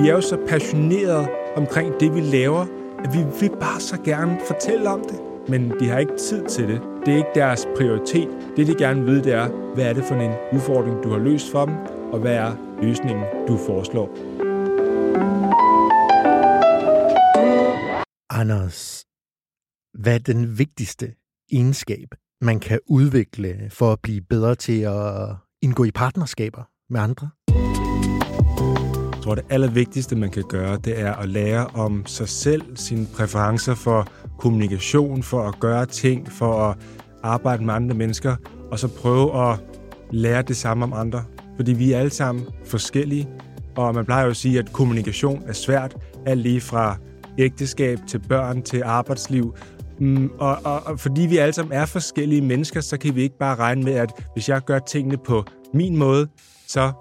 [0.00, 2.66] Vi er jo så passionerede omkring det, vi laver,
[3.04, 5.20] at vi vil bare så gerne fortælle om det.
[5.48, 6.82] Men de har ikke tid til det.
[7.06, 8.28] Det er ikke deres prioritet.
[8.56, 11.18] Det, de gerne vil vide, det er, hvad er det for en udfordring, du har
[11.18, 11.74] løst for dem,
[12.12, 14.08] og hvad er løsningen, du foreslår.
[18.30, 19.04] Anders,
[19.94, 21.14] hvad er den vigtigste
[21.52, 22.08] egenskab,
[22.40, 25.28] man kan udvikle for at blive bedre til at
[25.62, 26.62] indgå i partnerskaber
[26.92, 27.30] med andre?
[29.20, 33.06] Jeg tror, det allervigtigste, man kan gøre, det er at lære om sig selv, sine
[33.16, 34.06] præferencer for
[34.38, 36.76] kommunikation, for at gøre ting, for at
[37.22, 38.36] arbejde med andre mennesker,
[38.70, 39.58] og så prøve at
[40.10, 41.24] lære det samme om andre.
[41.56, 43.28] Fordi vi er alle sammen forskellige,
[43.76, 46.96] og man plejer jo at sige, at kommunikation er svært, alt lige fra
[47.38, 49.54] ægteskab til børn til arbejdsliv.
[49.98, 53.38] Mm, og, og, og fordi vi alle sammen er forskellige mennesker, så kan vi ikke
[53.38, 56.26] bare regne med, at hvis jeg gør tingene på min måde,
[56.68, 56.92] så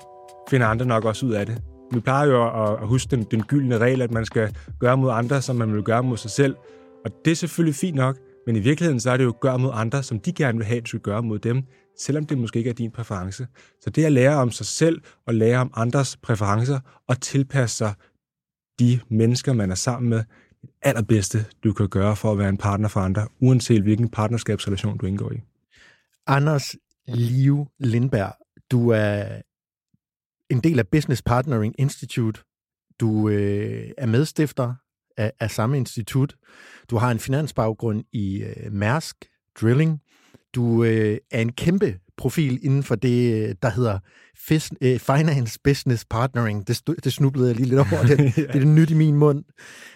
[0.50, 1.62] finder andre nok også ud af det.
[1.94, 5.12] Vi plejer jo at, at huske den, den gyldne regel, at man skal gøre mod
[5.12, 6.56] andre, som man vil gøre mod sig selv.
[7.06, 9.60] Og det er selvfølgelig fint nok, men i virkeligheden så er det jo gør gøre
[9.60, 11.64] mod andre, som de gerne vil have, at du skal gøre mod dem,
[11.98, 13.48] selvom det måske ikke er din præference.
[13.82, 17.94] Så det at lære om sig selv og lære om andres præferencer og tilpasse sig
[18.80, 20.24] de mennesker, man er sammen med,
[20.62, 24.98] det allerbedste, du kan gøre for at være en partner for andre, uanset hvilken partnerskabsrelation
[24.98, 25.40] du indgår i.
[26.28, 26.76] Anders
[27.08, 28.34] Liv Lindberg,
[28.72, 29.42] du er
[30.50, 32.42] en del af Business Partnering Institute.
[33.00, 34.74] Du øh, er medstifter
[35.18, 36.36] af, af samme institut.
[36.90, 39.16] Du har en finansbaggrund i øh, Mærsk
[39.62, 40.02] Drilling.
[40.56, 44.00] Du øh, er en kæmpe profil inden for det, der hedder
[44.38, 46.68] Fis, øh, Finance Business Partnering.
[46.68, 48.04] Det, det snublede jeg lige lidt over.
[48.04, 48.42] Det, ja.
[48.54, 49.44] det er nyt i min mund.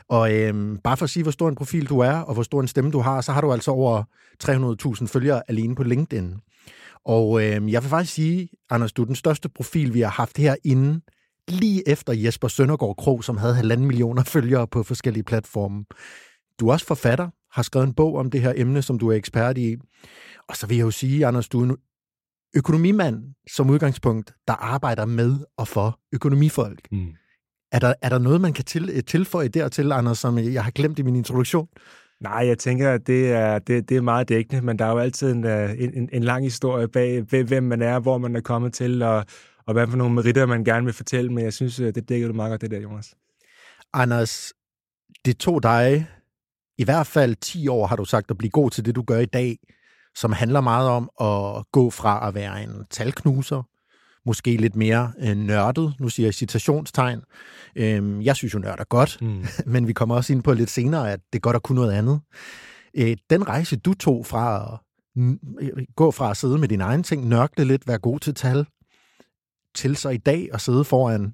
[0.09, 2.61] Og øh, bare for at sige, hvor stor en profil du er, og hvor stor
[2.61, 4.03] en stemme du har, så har du altså over
[4.43, 6.35] 300.000 følgere alene på LinkedIn.
[7.05, 10.37] Og øh, jeg vil faktisk sige, Anders, du er den største profil, vi har haft
[10.37, 11.01] herinde,
[11.47, 15.85] lige efter Jesper Søndergaard Krog, som havde halvanden millioner følgere på forskellige platforme.
[16.59, 19.15] Du er også forfatter, har skrevet en bog om det her emne, som du er
[19.15, 19.75] ekspert i.
[20.49, 21.77] Og så vil jeg jo sige, Anders, du er en
[22.55, 26.87] økonomimand som udgangspunkt, der arbejder med og for økonomifolk.
[26.91, 27.07] Mm.
[27.71, 30.99] Er, der, er der noget, man kan til, tilføje dertil, Anders, som jeg har glemt
[30.99, 31.67] i min introduktion?
[32.23, 34.97] Nej, jeg tænker, at det er, det, det er meget dækkende, men der er jo
[34.97, 38.73] altid en, øh, en, en lang historie bag, hvem man er, hvor man er kommet
[38.73, 39.25] til, og,
[39.65, 42.27] og hvad for nogle meritter, man gerne vil fortælle, men jeg synes, øh, det dækker
[42.27, 43.15] du meget godt, det der, Jonas.
[43.93, 44.53] Anders,
[45.25, 46.07] det tog dig
[46.77, 49.19] i hvert fald 10 år, har du sagt, at blive god til det, du gør
[49.19, 49.57] i dag,
[50.15, 53.63] som handler meget om at gå fra at være en talknuser,
[54.25, 57.21] måske lidt mere øh, nørdet, nu siger jeg citationstegn.
[57.75, 59.45] Øhm, jeg synes jo nørd er godt, mm.
[59.73, 61.91] men vi kommer også ind på lidt senere, at det er godt at kunne noget
[61.91, 62.21] andet.
[62.97, 64.79] Øh, den rejse, du tog fra at
[65.95, 68.65] gå fra at sidde med dine egne ting, nørkle lidt, være god til tal,
[69.75, 71.33] til så i dag at sidde foran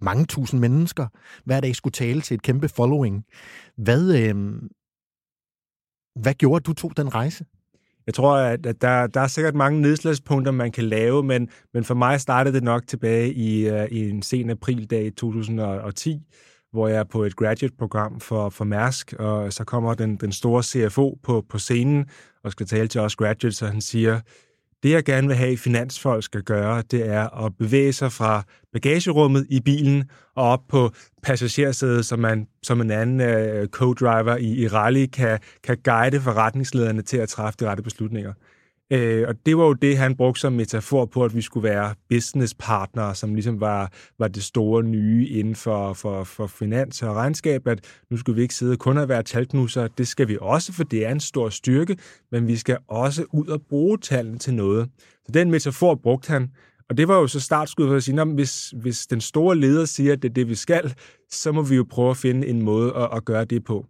[0.00, 1.06] mange tusind mennesker,
[1.44, 3.24] hver dag skulle tale til et kæmpe following.
[3.76, 4.62] Hvad, øh,
[6.22, 7.44] hvad gjorde, at du tog den rejse?
[8.06, 11.94] Jeg tror, at, der, der er sikkert mange nedslagspunkter, man kan lave, men, men for
[11.94, 16.20] mig startede det nok tilbage i, uh, i en sen aprildag 2010,
[16.72, 20.62] hvor jeg er på et graduate-program for, for Mærsk, og så kommer den, den store
[20.62, 22.06] CFO på, på scenen
[22.44, 24.20] og skal tale til os graduates, og han siger,
[24.84, 28.42] det, jeg gerne vil have, at finansfolk skal gøre, det er at bevæge sig fra
[28.72, 30.90] bagagerummet i bilen og op på
[31.22, 37.02] passagersædet, så man som en anden øh, co-driver i, i rally kan, kan guide forretningslederne
[37.02, 38.32] til at træffe de rette beslutninger.
[38.94, 41.94] Øh, og det var jo det, han brugte som metafor på, at vi skulle være
[42.08, 47.66] businesspartnere, som ligesom var, var det store nye inden for, for, for finans og regnskab,
[47.66, 47.80] at
[48.10, 49.88] nu skulle vi ikke sidde kun og være talknusser.
[49.88, 51.96] Det skal vi også, for det er en stor styrke,
[52.32, 54.88] men vi skal også ud og bruge tallene til noget.
[55.26, 56.50] Så den metafor brugte han,
[56.88, 59.84] og det var jo så startskud for at sige, at hvis, hvis den store leder
[59.84, 60.94] siger, at det er det, vi skal,
[61.30, 63.86] så må vi jo prøve at finde en måde at, at gøre det på.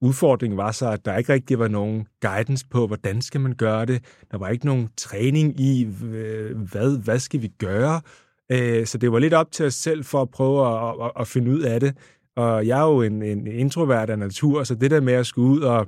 [0.00, 3.86] Udfordringen var så, at der ikke rigtig var nogen guidance på, hvordan skal man gøre
[3.86, 4.04] det.
[4.30, 5.84] Der var ikke nogen træning i,
[6.54, 8.00] hvad, hvad skal vi gøre.
[8.52, 11.28] Øh, så det var lidt op til os selv for at prøve at, at, at
[11.28, 11.96] finde ud af det.
[12.36, 15.48] Og jeg er jo en, en introvert af natur, så det der med at skulle
[15.48, 15.86] ud og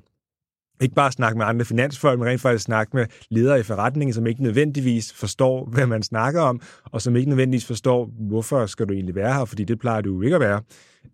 [0.80, 4.26] ikke bare snakke med andre finansfolk, men rent faktisk snakke med ledere i forretningen, som
[4.26, 8.92] ikke nødvendigvis forstår, hvad man snakker om, og som ikke nødvendigvis forstår, hvorfor skal du
[8.92, 10.60] egentlig være her, fordi det plejer du jo ikke at være.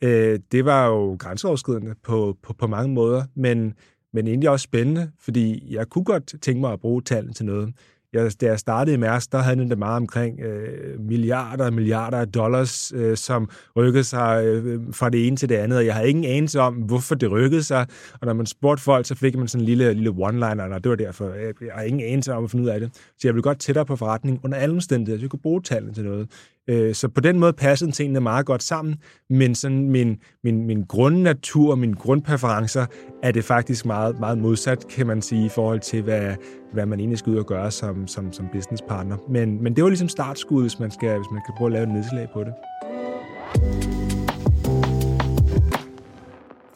[0.03, 3.75] Øh, det var jo grænseoverskridende på, på, på mange måder, men,
[4.13, 7.75] men egentlig også spændende, fordi jeg kunne godt tænke mig at bruge tallene til noget
[8.17, 11.73] jeg, da jeg startede i Mærsk, der havde den det meget omkring øh, milliarder og
[11.73, 15.87] milliarder af dollars, øh, som rykkede sig øh, fra det ene til det andet, og
[15.87, 17.87] jeg havde ingen anelse om, hvorfor det rykkede sig.
[18.21, 20.91] Og når man spurgte folk, så fik man sådan en lille, lille one-liner, og det
[20.91, 22.91] var derfor, jeg, jeg har ingen anelse om at finde ud af det.
[22.95, 25.95] Så jeg ville godt tættere på forretning under alle omstændigheder, så jeg kunne bruge tallene
[25.95, 26.29] til noget.
[26.69, 28.97] Øh, så på den måde passede tingene meget godt sammen,
[29.31, 32.87] men sådan min, min, min grundnatur, min grundpræferencer,
[33.23, 36.35] er det faktisk meget, meget modsat, kan man sige, i forhold til, hvad,
[36.73, 39.17] hvad man egentlig skal ud og gøre som, som, som businesspartner.
[39.31, 41.83] Men, men det var ligesom startskud, hvis man, skal, hvis man kan prøve at lave
[41.83, 42.53] et nedslag på det.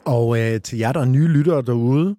[0.04, 2.16] Og øh, til jer, der er nye lyttere derude,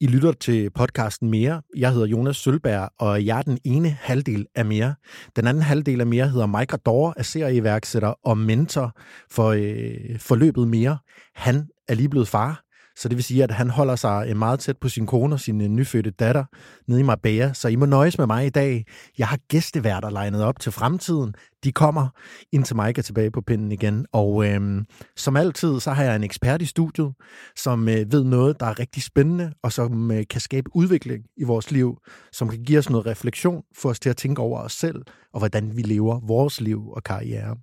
[0.00, 1.62] i lytter til podcasten Mere.
[1.76, 4.94] Jeg hedder Jonas Sølberg, og jeg er den ene halvdel af Mere.
[5.36, 8.92] Den anden halvdel af Mere hedder Mike Dore, er serieværksætter og mentor
[9.30, 10.98] for øh, forløbet Mere.
[11.34, 12.62] Han er lige blevet far,
[13.00, 15.40] så det vil sige, at han holder sig øh, meget tæt på sin kone og
[15.40, 16.44] sin øh, nyfødte datter
[16.88, 17.52] nede i Marbella.
[17.52, 18.84] Så I må nøjes med mig i dag.
[19.18, 21.34] Jeg har gæsteværter legnet op til fremtiden.
[21.64, 22.08] De kommer
[22.52, 24.06] indtil mig er tilbage på pinden igen.
[24.12, 24.84] Og øhm,
[25.16, 27.12] som altid, så har jeg en ekspert i studiet,
[27.56, 31.44] som øh, ved noget, der er rigtig spændende, og som øh, kan skabe udvikling i
[31.44, 31.98] vores liv,
[32.32, 35.38] som kan give os noget refleksion, få os til at tænke over os selv, og
[35.38, 37.56] hvordan vi lever vores liv og karriere.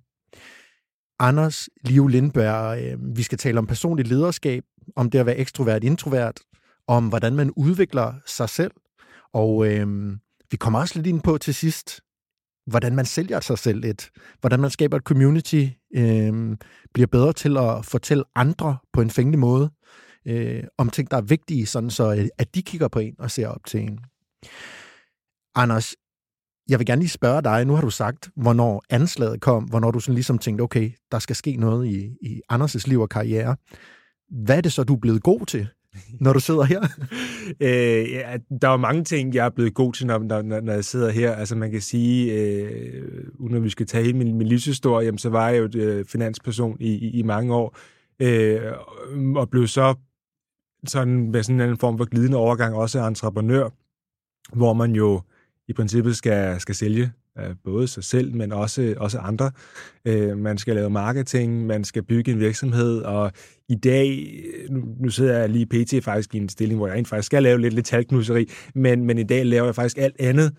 [1.20, 2.78] Anders Liv Lindberg.
[2.82, 4.64] Øh, vi skal tale om personligt lederskab,
[4.96, 6.40] om det at være ekstrovert, introvert,
[6.86, 8.72] om hvordan man udvikler sig selv.
[9.32, 10.12] Og øh,
[10.50, 12.00] vi kommer også lidt ind på til sidst,
[12.66, 14.10] hvordan man sælger sig selv lidt.
[14.40, 16.56] Hvordan man skaber et community, øh,
[16.94, 19.70] bliver bedre til at fortælle andre på en fængende måde,
[20.26, 23.30] øh, om ting, der er vigtige, sådan så øh, at de kigger på en og
[23.30, 23.98] ser op til en.
[25.54, 25.94] Anders,
[26.68, 30.00] jeg vil gerne lige spørge dig, nu har du sagt, hvornår anslaget kom, hvornår du
[30.00, 33.56] sådan ligesom tænkte, okay, der skal ske noget i, i Anders' liv og karriere.
[34.30, 35.68] Hvad er det så, du er blevet god til,
[36.20, 36.80] når du sidder her?
[37.60, 40.84] øh, ja, der er mange ting, jeg er blevet god til, når, når, når jeg
[40.84, 41.32] sidder her.
[41.32, 45.18] Altså man kan sige, øh, uden at vi skal tage hele min, min livshistorie, jamen,
[45.18, 47.76] så var jeg jo et, øh, finansperson i, i, i mange år,
[48.20, 48.72] øh,
[49.36, 49.94] og blev så
[50.86, 53.68] sådan med sådan en form for glidende overgang også entreprenør,
[54.56, 55.20] hvor man jo
[55.68, 57.12] i princippet skal, skal sælge
[57.64, 59.50] både sig selv, men også, også andre.
[60.04, 63.32] Øh, man skal lave marketing, man skal bygge en virksomhed, og
[63.68, 66.04] i dag, øh, nu, nu sidder jeg lige pt.
[66.04, 69.24] faktisk i en stilling, hvor jeg faktisk skal lave lidt, lidt talknuseri, men, men i
[69.24, 70.52] dag laver jeg faktisk alt andet,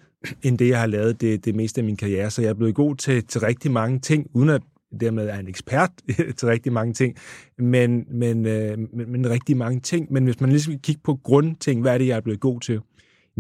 [0.44, 2.32] end det, jeg har lavet det, det meste af min karriere.
[2.32, 4.62] Så jeg er blevet god til, til rigtig mange ting, uden at
[5.02, 5.92] dermed er en ekspert
[6.38, 7.16] til rigtig mange ting,
[7.58, 10.14] men, men, øh, men, men rigtig mange ting.
[10.14, 12.60] Men hvis man lige skal kigge på grundting, hvad er det, jeg er blevet god
[12.60, 12.80] til,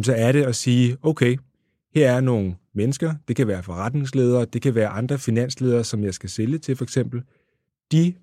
[0.03, 1.38] så er det at sige, okay,
[1.95, 6.14] her er nogle mennesker, det kan være forretningsledere, det kan være andre finansledere, som jeg
[6.14, 7.24] skal sælge til for eksempel.
[7.92, 8.14] De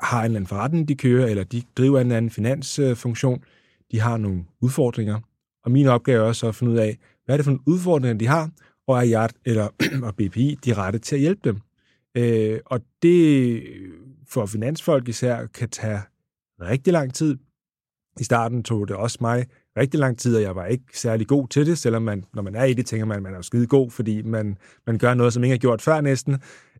[0.00, 3.44] har en eller anden forretning, de kører, eller de driver en eller anden finansfunktion.
[3.92, 5.20] De har nogle udfordringer,
[5.64, 8.18] og min opgave er også at finde ud af, hvad er det for nogle udfordringer,
[8.18, 8.50] de har,
[8.86, 9.68] og er jeg eller
[10.06, 11.60] og BPI de rette til at hjælpe dem.
[12.14, 13.62] Øh, og det
[14.28, 16.00] for finansfolk især kan tage
[16.60, 17.36] rigtig lang tid.
[18.20, 21.48] I starten tog det også mig rigtig lang tid, og jeg var ikke særlig god
[21.48, 23.66] til det, selvom man, når man er i det, tænker man, at man er skide
[23.66, 26.36] god, fordi man, man gør noget, som ingen har gjort før næsten.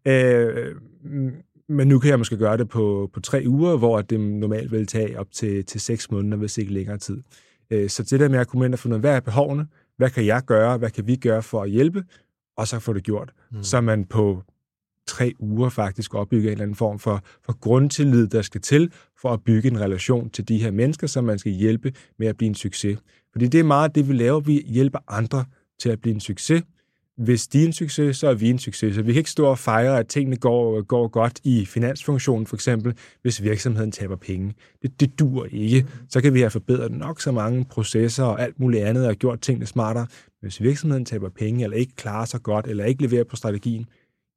[0.07, 0.75] Øh,
[1.69, 4.87] men nu kan jeg måske gøre det på, på tre uger, hvor det normalt vil
[4.87, 7.23] tage op til, til seks måneder, hvis ikke længere tid.
[7.71, 9.67] Øh, så det der med at komme ind og finde ud af, hvad er behovene,
[9.97, 12.05] hvad kan jeg gøre, hvad kan vi gøre for at hjælpe,
[12.57, 13.33] og så få det gjort.
[13.53, 13.63] Mm.
[13.63, 14.43] Så man på
[15.07, 19.33] tre uger faktisk opbygge en eller anden form for, for grundtillid, der skal til for
[19.33, 22.49] at bygge en relation til de her mennesker, som man skal hjælpe med at blive
[22.49, 22.99] en succes.
[23.33, 24.41] Fordi det er meget det, vi laver.
[24.41, 25.45] Vi hjælper andre
[25.81, 26.63] til at blive en succes.
[27.17, 28.95] Hvis de er en succes, så er vi en succes.
[28.95, 32.57] Så vi kan ikke stå og fejre, at tingene går, går godt i finansfunktionen, for
[32.57, 34.55] eksempel, hvis virksomheden taber penge.
[34.83, 35.87] Det, det dur ikke.
[36.09, 39.41] Så kan vi have forbedret nok så mange processer og alt muligt andet og gjort
[39.41, 40.07] tingene smartere.
[40.41, 43.87] Hvis virksomheden taber penge, eller ikke klarer sig godt, eller ikke leverer på strategien,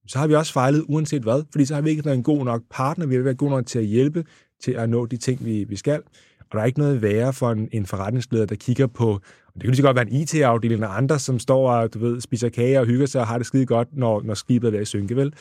[0.07, 2.45] så har vi også fejlet uanset hvad, fordi så har vi ikke været en god
[2.45, 4.25] nok partner, vi har været god nok til at hjælpe
[4.63, 6.01] til at nå de ting, vi, vi skal.
[6.39, 9.09] Og der er ikke noget værre for en, en forretningsleder, der kigger på,
[9.47, 11.99] og det kan lige så godt være en IT-afdeling og andre, som står og du
[11.99, 14.71] ved, spiser kage og hygger sig og har det skide godt, når, når skibet er
[14.71, 15.33] ved at synke, vel?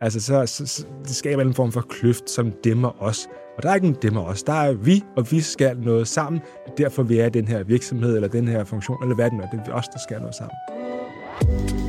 [0.00, 3.28] Altså, så, så, så det skaber en form for kløft, som dæmmer os.
[3.56, 4.42] Og der er ikke nogen dæmmer os.
[4.42, 6.42] Der er vi, og vi skal noget sammen.
[6.66, 9.50] Er derfor, vi er den her virksomhed, eller den her funktion, eller hvad det er.
[9.50, 11.83] Det er os, der skal noget sammen.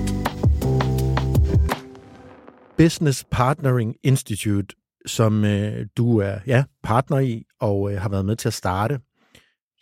[2.78, 8.36] Business Partnering Institute, som øh, du er ja, partner i og øh, har været med
[8.36, 9.00] til at starte.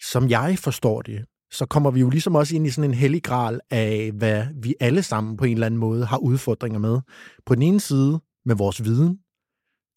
[0.02, 3.24] Som jeg forstår det, så kommer vi jo ligesom også ind i sådan en hellig
[3.24, 7.00] gral af, hvad vi alle sammen på en eller anden måde har udfordringer med.
[7.46, 9.20] På den ene side med vores viden,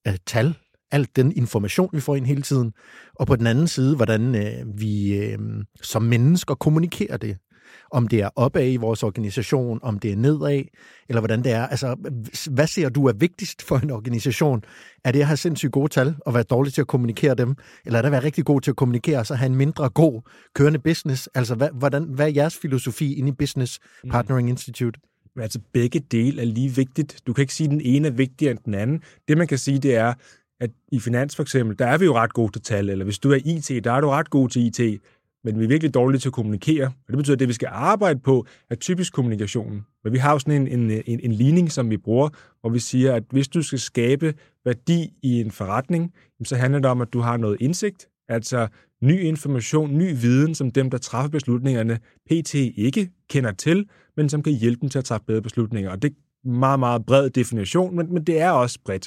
[0.09, 0.55] øh, tal,
[0.91, 2.73] alt den information, vi får ind hele tiden,
[3.15, 5.39] og på den anden side, hvordan øh, vi øh,
[5.83, 7.39] som mennesker kommunikerer det
[7.91, 10.63] om det er opad i vores organisation, om det er nedad,
[11.09, 11.67] eller hvordan det er.
[11.67, 11.97] Altså,
[12.51, 14.65] hvad ser du er vigtigst for en organisation?
[15.05, 17.55] Er det at have sindssygt gode tal og være dårlig til at kommunikere dem?
[17.87, 19.89] Eller er det at være rigtig god til at kommunikere og så have en mindre
[19.89, 20.23] god
[20.55, 21.29] kørende business?
[21.35, 24.11] Altså, hvad, hvordan, hvad er jeres filosofi inde i Business mm.
[24.11, 25.01] Partnering Institute?
[25.41, 27.21] Altså, begge dele er lige vigtigt.
[27.27, 29.03] Du kan ikke sige, at den ene er vigtigere end den anden.
[29.29, 30.15] Det, man kan sige, det er,
[30.61, 33.19] at i finans for eksempel, der er vi jo ret gode til tal, eller hvis
[33.19, 35.01] du er IT, der er du ret god til IT
[35.47, 36.87] men vi er virkelig dårlige til at kommunikere.
[36.87, 39.87] Og det betyder, at det, vi skal arbejde på, er typisk kommunikationen.
[40.05, 42.29] Men vi har jo sådan en, en, en, en ligning, som vi bruger,
[42.61, 44.35] hvor vi siger, at hvis du skal skabe
[44.65, 46.13] værdi i en forretning,
[46.45, 48.69] så handler det om, at du har noget indsigt, altså
[49.03, 51.99] ny information, ny viden, som dem, der træffer beslutningerne,
[52.31, 55.91] PT ikke kender til, men som kan hjælpe dem til at træffe bedre beslutninger.
[55.91, 59.05] Og det er en meget, meget bred definition, men, men det er også bredt.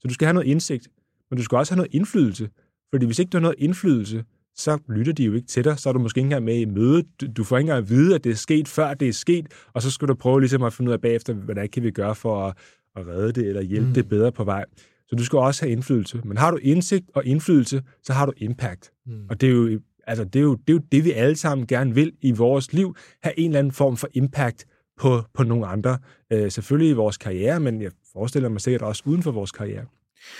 [0.00, 0.88] Så du skal have noget indsigt,
[1.30, 2.48] men du skal også have noget indflydelse.
[2.90, 4.24] Fordi hvis ikke du har noget indflydelse,
[4.56, 5.78] så lytter de jo ikke til dig.
[5.78, 7.06] Så er du måske ikke engang med i mødet.
[7.36, 9.82] Du får ikke engang at vide, at det er sket, før det er sket, og
[9.82, 12.14] så skal du prøve ligesom at finde ud af bagefter, hvad der kan vi gøre
[12.14, 12.56] for at,
[12.96, 13.94] at redde det, eller hjælpe mm.
[13.94, 14.64] det bedre på vej.
[15.08, 16.20] Så du skal også have indflydelse.
[16.24, 18.90] Men har du indsigt og indflydelse, så har du impact.
[19.06, 19.26] Mm.
[19.30, 21.66] Og det er, jo, altså, det, er jo, det er jo det, vi alle sammen
[21.66, 22.96] gerne vil i vores liv.
[23.22, 24.64] Have en eller anden form for impact
[25.00, 25.98] på, på nogle andre.
[26.32, 29.84] Øh, selvfølgelig i vores karriere, men jeg forestiller mig sikkert også uden for vores karriere.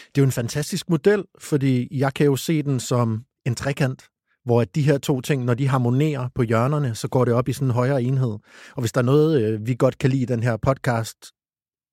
[0.07, 4.04] Det er jo en fantastisk model, fordi jeg kan jo se den som en trekant,
[4.44, 7.52] hvor de her to ting, når de harmonerer på hjørnerne, så går det op i
[7.52, 8.38] sådan en højere enhed.
[8.75, 11.32] Og hvis der er noget, øh, vi godt kan lide i den her podcast,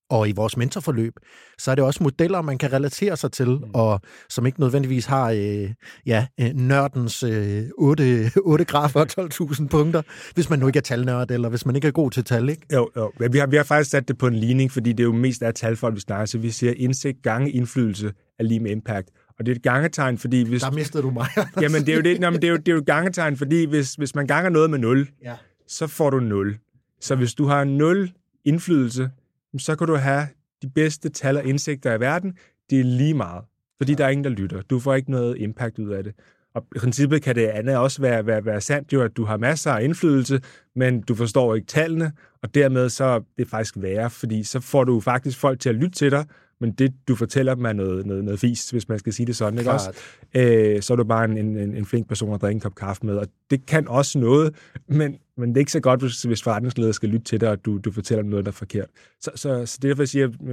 [0.09, 1.13] og i vores mentorforløb,
[1.57, 3.63] så er det også modeller, man kan relatere sig til, mm.
[3.73, 5.69] og som ikke nødvendigvis har øh,
[6.05, 10.01] ja, øh, nørdens øh, 8, 8 grafer og 12.000 punkter,
[10.33, 12.61] hvis man nu ikke er talnørd, eller hvis man ikke er god til tal, ikke?
[12.73, 13.11] Jo, jo.
[13.31, 15.43] Vi har, vi har faktisk sat det på en ligning, fordi det er jo mest
[15.43, 19.09] af talfolk, vi snakker, så vi siger indsigt gange indflydelse er lige med impact.
[19.39, 20.61] Og det er et gangetegn, fordi hvis...
[20.61, 21.27] Der mistede du mig.
[21.61, 23.65] jamen, det er jo, det, jamen, det er jo, det er jo et gangetegn, fordi
[23.65, 25.35] hvis, hvis man ganger noget med 0, ja.
[25.67, 26.57] så får du 0.
[27.01, 28.11] Så hvis du har 0
[28.45, 29.09] indflydelse,
[29.57, 30.27] så kan du have
[30.61, 32.37] de bedste tal og indsigter i verden.
[32.69, 33.43] Det er lige meget,
[33.77, 33.97] fordi ja.
[33.97, 34.61] der er ingen, der lytter.
[34.61, 36.13] Du får ikke noget impact ud af det.
[36.53, 39.37] Og i princippet kan det andet også være, være, være sandt, jo, at du har
[39.37, 40.41] masser af indflydelse,
[40.75, 42.11] men du forstår ikke tallene,
[42.43, 45.75] og dermed så er det faktisk værre, fordi så får du faktisk folk til at
[45.75, 46.25] lytte til dig,
[46.61, 49.35] men det, du fortæller dem, er noget, noget, noget fis, hvis man skal sige det
[49.35, 49.91] sådan, ikke også?
[50.35, 53.05] Øh, så er du bare en, en, en flink person at drikke en kop kaffe
[53.05, 54.55] med, og det kan også noget,
[54.87, 57.65] men, men det er ikke så godt, hvis, hvis forretningsleder skal lytte til dig, og
[57.65, 58.87] du, du fortæller dem noget, der er forkert.
[59.21, 60.49] Så, så, så derfor siger jeg,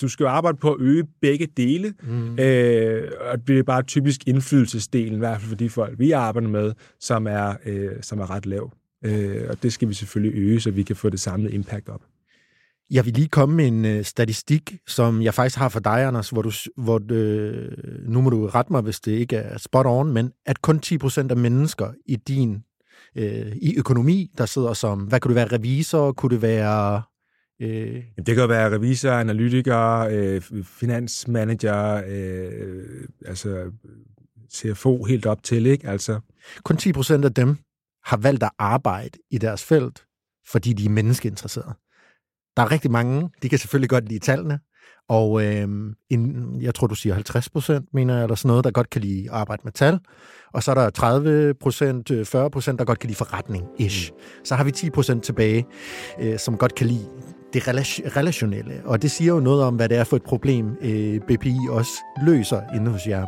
[0.00, 2.38] du skal jo arbejde på at øge begge dele, mm.
[2.38, 6.48] øh, og det er bare typisk indflydelsesdelen, i hvert fald for de folk, vi arbejder
[6.48, 8.72] med, som er, øh, som er ret lav.
[9.04, 12.02] Øh, og det skal vi selvfølgelig øge, så vi kan få det samlede impact op.
[12.92, 16.30] Jeg vil lige komme med en øh, statistik, som jeg faktisk har for dig, Anders,
[16.30, 17.68] hvor du, hvor øh,
[18.08, 21.30] nu må du rette mig, hvis det ikke er spot on, men at kun 10%
[21.30, 22.62] af mennesker i din
[23.16, 27.02] øh, i økonomi, der sidder som, hvad kunne det være, revisor, kunne det være...
[27.62, 28.02] Øh...
[28.26, 33.72] Det kan være revisor, analytiker, øh, finansmanager, øh, altså
[34.52, 35.88] CFO helt op til, ikke?
[35.88, 36.20] Altså...
[36.62, 37.56] Kun 10% af dem
[38.04, 40.04] har valgt at arbejde i deres felt,
[40.50, 41.74] fordi de er menneskeinteresserede.
[42.56, 44.58] Der er rigtig mange, de kan selvfølgelig godt lide tallene,
[45.08, 45.68] og øh,
[46.10, 49.00] en, jeg tror, du siger 50 procent, mener jeg, eller sådan noget, der godt kan
[49.00, 49.98] lide at arbejde med tal.
[50.54, 54.12] Og så er der 30 procent, 40 øh, procent, der godt kan lide forretning, ish.
[54.44, 55.66] Så har vi 10 procent tilbage,
[56.20, 57.08] øh, som godt kan lide
[57.52, 57.68] det
[58.16, 58.82] relationelle.
[58.84, 61.92] Og det siger jo noget om, hvad det er for et problem, øh, BPI også
[62.22, 63.26] løser inde hos jer.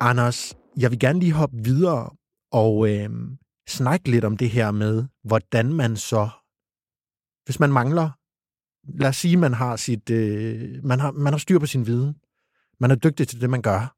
[0.00, 2.10] Anders, jeg vil gerne lige hoppe videre
[2.52, 3.08] og øh,
[3.68, 6.28] snakke lidt om det her med, hvordan man så,
[7.44, 8.10] hvis man mangler,
[9.00, 12.14] lad os sige, man har sit, øh, man, har, man har styr på sin viden,
[12.80, 13.96] man er dygtig til det, man gør,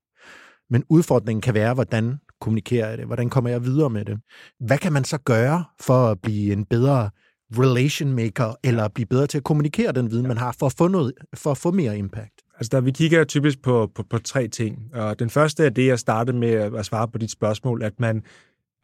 [0.70, 3.06] men udfordringen kan være, hvordan kommunikerer jeg det?
[3.06, 4.18] Hvordan kommer jeg videre med det?
[4.61, 7.11] Hvad kan man så gøre for at blive en bedre
[7.58, 10.88] relation maker, eller blive bedre til at kommunikere den viden, man har, for at få,
[10.88, 12.42] noget, for at få mere impact?
[12.54, 14.94] Altså, der, vi kigger typisk på, på, på tre ting.
[14.94, 18.23] Og den første er det, jeg startede med at svare på dit spørgsmål, at man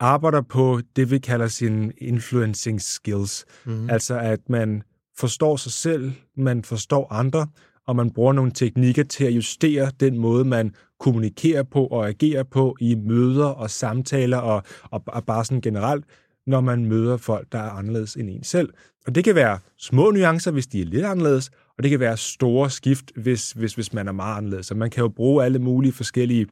[0.02, 3.44] arbejder på det, vi kalder sin influencing skills.
[3.64, 3.90] Mm.
[3.90, 4.82] Altså, at man
[5.18, 7.46] forstår sig selv, man forstår andre,
[7.86, 12.42] og man bruger nogle teknikker til at justere den måde, man kommunikerer på og agerer
[12.42, 16.04] på i møder og samtaler og, og, og bare sådan generelt,
[16.46, 18.68] når man møder folk, der er anderledes end en selv.
[19.06, 22.16] Og det kan være små nuancer, hvis de er lidt anderledes, og det kan være
[22.16, 24.66] store skift, hvis, hvis, hvis man er meget anderledes.
[24.66, 26.46] Så man kan jo bruge alle mulige forskellige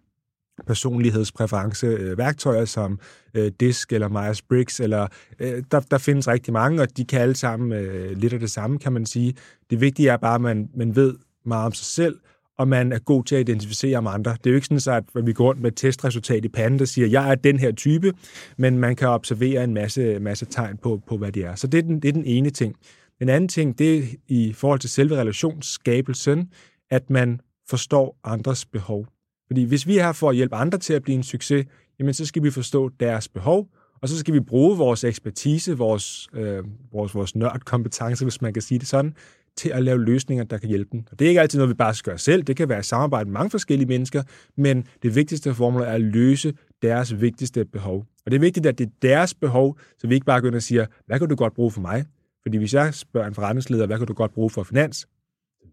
[0.67, 2.99] personlighedspræference øh, værktøjer som
[3.35, 5.07] øh, DISC eller Myers-Briggs, eller
[5.41, 8.51] øh, der, der findes rigtig mange, og de kan alle sammen øh, lidt af det
[8.51, 9.35] samme, kan man sige.
[9.71, 11.15] Det vigtige er bare, at man, man ved
[11.45, 12.19] meget om sig selv,
[12.59, 14.31] og man er god til at identificere om andre.
[14.31, 16.79] Det er jo ikke sådan, så at vi går rundt med et testresultat i panden,
[16.79, 18.13] der siger, jeg er den her type,
[18.57, 21.55] men man kan observere en masse, masse tegn på, på, hvad det er.
[21.55, 22.77] Så det er, den, det er den ene ting.
[23.19, 26.49] Den anden ting, det er i forhold til selve relationsskabelsen,
[26.91, 29.07] at man forstår andres behov.
[29.51, 31.67] Fordi hvis vi er her for at hjælpe andre til at blive en succes,
[31.99, 33.69] jamen så skal vi forstå deres behov,
[34.03, 38.63] og så skal vi bruge vores ekspertise, vores, øh, vores, vores nørdkompetence, hvis man kan
[38.63, 39.15] sige det sådan,
[39.57, 41.03] til at lave løsninger, der kan hjælpe dem.
[41.11, 42.43] Og det er ikke altid noget, vi bare skal gøre selv.
[42.43, 44.23] Det kan være samarbejde med mange forskellige mennesker,
[44.57, 48.05] men det vigtigste formål er at løse deres vigtigste behov.
[48.27, 50.57] Og det er vigtigt, at det er deres behov, så vi ikke bare går ind
[50.57, 52.05] og siger, hvad kan du godt bruge for mig?
[52.43, 55.07] Fordi hvis jeg spørger en forretningsleder, hvad kan du godt bruge for finans?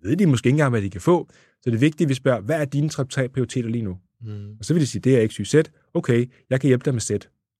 [0.07, 1.27] Ved de måske ikke engang, hvad de kan få.
[1.31, 3.97] Så det er vigtigt, at vi spørger, hvad er dine tre prioriteter lige nu?
[4.21, 4.55] Mm.
[4.59, 5.55] Og så vil de sige, det er XYZ.
[5.93, 7.11] Okay, jeg kan hjælpe dig med Z.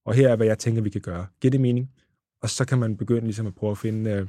[0.05, 1.25] Og her er, hvad jeg tænker, vi kan gøre.
[1.41, 1.89] Giver det mening?
[2.41, 4.27] Og så kan man begynde ligesom at prøve at finde, øh,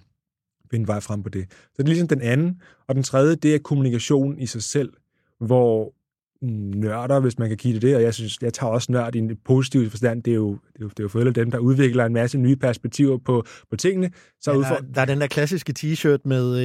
[0.71, 1.47] finde vej frem på det.
[1.53, 2.63] Så det er ligesom den anden.
[2.87, 4.93] Og den tredje, det er kommunikation i sig selv,
[5.41, 5.95] hvor
[6.43, 9.37] nørder, hvis man kan kigge det, og jeg synes, jeg tager også nørd i en
[9.45, 10.23] positiv forstand.
[10.23, 12.39] Det er jo, det er jo, det er jo for dem, der udvikler en masse
[12.39, 14.11] nye perspektiver på, på tingene.
[14.41, 16.61] Så ja, der, der er den der klassiske t-shirt med,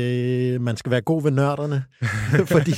[0.53, 1.83] øh, man skal være god ved nørderne,
[2.55, 2.71] fordi,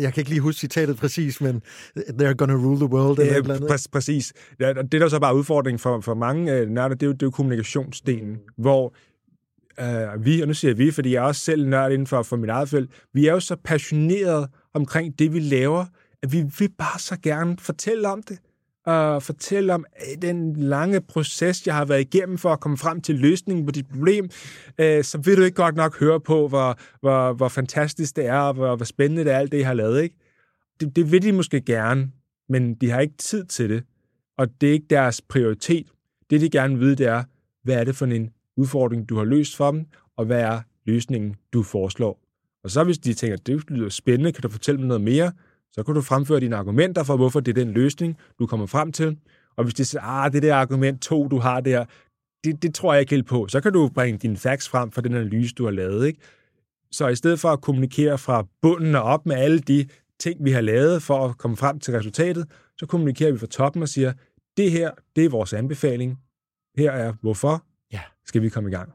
[0.00, 1.62] jeg kan ikke lige huske citatet præcis, men
[1.96, 3.18] they're gonna rule the world.
[3.18, 3.70] Eller ja, eller andet.
[3.70, 4.32] Præ- præcis.
[4.60, 7.12] Ja, det er der så bare udfordring for, for mange øh, nørder, det er jo,
[7.12, 8.94] det er jo kommunikationsdelen, hvor
[9.80, 12.36] øh, vi, og nu siger vi, fordi jeg er også selv nørd inden for, for
[12.36, 15.84] mit eget felt, vi er jo så passionerede omkring det, vi laver,
[16.22, 18.38] at vi vil bare så gerne fortælle om det,
[18.86, 23.00] og fortælle om øh, den lange proces, jeg har været igennem for at komme frem
[23.00, 24.30] til løsningen på dit problem,
[24.78, 28.38] øh, så vil du ikke godt nok høre på, hvor, hvor, hvor fantastisk det er,
[28.38, 30.02] og hvor, hvor spændende det er, alt det, jeg har lavet.
[30.02, 30.16] Ikke?
[30.80, 32.10] Det, det vil de måske gerne,
[32.48, 33.82] men de har ikke tid til det,
[34.38, 35.86] og det er ikke deres prioritet.
[36.30, 37.24] Det, de gerne vil vide, det er,
[37.62, 41.36] hvad er det for en udfordring, du har løst for dem, og hvad er løsningen,
[41.52, 42.20] du foreslår.
[42.64, 45.32] Og så hvis de tænker, det lyder spændende, kan du fortælle mig noget mere,
[45.72, 48.92] så kan du fremføre dine argumenter for, hvorfor det er den løsning, du kommer frem
[48.92, 49.18] til.
[49.56, 51.84] Og hvis de siger, ah, det der argument to, du har der,
[52.44, 55.00] det, det tror jeg ikke helt på, så kan du bringe dine facts frem for
[55.00, 56.06] den analyse, du har lavet.
[56.06, 56.20] Ikke?
[56.92, 59.88] Så i stedet for at kommunikere fra bunden og op med alle de
[60.20, 62.46] ting, vi har lavet for at komme frem til resultatet,
[62.78, 64.12] så kommunikerer vi fra toppen og siger,
[64.56, 66.18] det her, det er vores anbefaling.
[66.76, 67.64] Her er hvorfor.
[67.92, 68.00] Ja.
[68.26, 68.92] Skal vi komme i gang.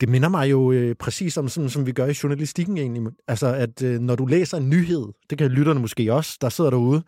[0.00, 3.12] Det minder mig jo øh, præcis om sådan, som vi gør i journalistikken egentlig.
[3.28, 6.70] Altså, at øh, når du læser en nyhed, det kan lytterne måske også, der sidder
[6.70, 7.02] derude,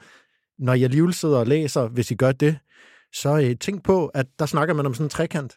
[0.58, 2.58] når jeg alligevel sidder og læser, hvis I gør det,
[3.12, 5.54] så øh, tænk på, at der snakker man om sådan en trekant.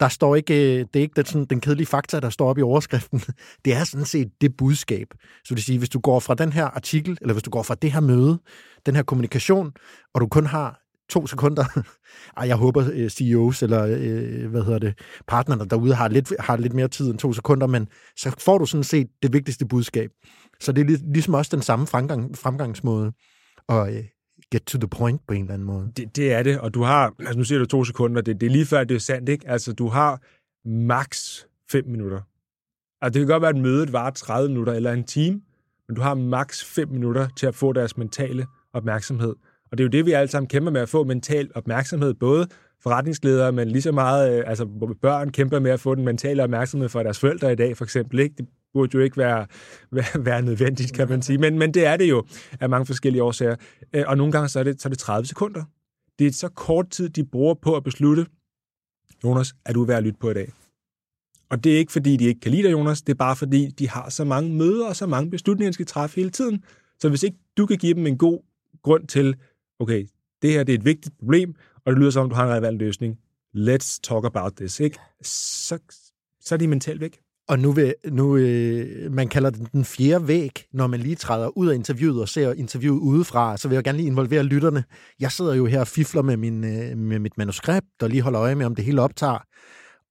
[0.00, 2.58] Der står ikke, øh, det er ikke den, sådan, den kedelige fakta, der står op
[2.58, 3.22] i overskriften.
[3.64, 5.06] Det er sådan set det budskab.
[5.20, 7.62] Så det vil sige, hvis du går fra den her artikel, eller hvis du går
[7.62, 8.38] fra det her møde,
[8.86, 9.72] den her kommunikation,
[10.14, 11.64] og du kun har to sekunder.
[12.36, 16.56] Ej, jeg håber øh, CEOs eller øh, hvad hedder det, partnerne derude har lidt, har
[16.56, 20.10] lidt mere tid end to sekunder, men så får du sådan set det vigtigste budskab.
[20.60, 23.12] Så det er ligesom også den samme fremgang, fremgangsmåde
[23.68, 24.04] at øh,
[24.52, 25.92] get to the point på en eller anden måde.
[25.96, 28.46] Det, det er det, og du har, altså nu siger du to sekunder, det, det
[28.46, 29.48] er lige før, det er sandt, ikke?
[29.48, 30.22] Altså du har
[30.68, 32.20] maks 5 minutter.
[33.00, 35.40] Altså det kan godt være, at mødet varer 30 minutter eller en time,
[35.88, 39.34] men du har maks 5 minutter til at få deres mentale opmærksomhed.
[39.70, 42.48] Og det er jo det, vi alle sammen kæmper med at få mental opmærksomhed, både
[42.82, 44.66] forretningsledere, men lige så meget, øh, altså
[45.02, 48.18] børn kæmper med at få den mentale opmærksomhed fra deres forældre i dag, for eksempel.
[48.18, 48.34] Ikke?
[48.38, 49.46] Det burde jo ikke være,
[49.90, 51.38] være, være nødvendigt, kan man sige.
[51.38, 52.24] Men, men det er det jo
[52.60, 53.56] af mange forskellige årsager.
[53.92, 55.62] Øh, og nogle gange så er, det, så er det 30 sekunder.
[56.18, 58.26] Det er så kort tid, de bruger på at beslutte,
[59.24, 60.52] Jonas, er du værd at lytte på i dag?
[61.50, 63.02] Og det er ikke, fordi de ikke kan lide dig, Jonas.
[63.02, 65.86] Det er bare, fordi de har så mange møder og så mange beslutninger, de skal
[65.86, 66.64] træffe hele tiden.
[66.98, 68.40] Så hvis ikke du kan give dem en god
[68.82, 69.36] grund til
[69.78, 70.06] okay,
[70.42, 72.50] det her det er et vigtigt problem, og det lyder som om, du har en
[72.50, 73.18] relevant løsning.
[73.56, 74.80] Let's talk about this.
[74.80, 74.98] Ikke?
[75.22, 75.78] Så,
[76.40, 77.20] så er de mentalt væk.
[77.48, 81.58] Og nu, vil, nu øh, man kalder den den fjerde væg, når man lige træder
[81.58, 84.84] ud af interviewet og ser interviewet udefra, så vil jeg gerne lige involvere lytterne.
[85.20, 88.40] Jeg sidder jo her og fifler med, min, øh, med mit manuskript, og lige holder
[88.40, 89.38] øje med, om det hele optager.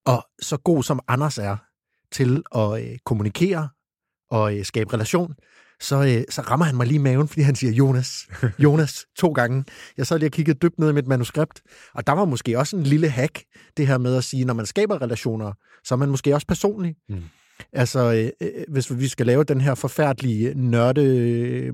[0.06, 1.58] Og så god som Anders er
[2.12, 3.69] til at øh, kommunikere
[4.30, 5.34] og øh, skabe relation,
[5.83, 8.27] så, øh, så rammer han mig lige i maven, fordi han siger Jonas,
[8.63, 9.63] Jonas, to gange.
[9.97, 11.61] Jeg sad lige og kiggede dybt ned i mit manuskript,
[11.93, 13.43] og der var måske også en lille hack,
[13.77, 16.95] det her med at sige, når man skaber relationer, så er man måske også personlig.
[17.09, 17.21] Mm.
[17.73, 21.73] Altså, øh, øh hvis vi skal lave den her forfærdelige nørde, øh,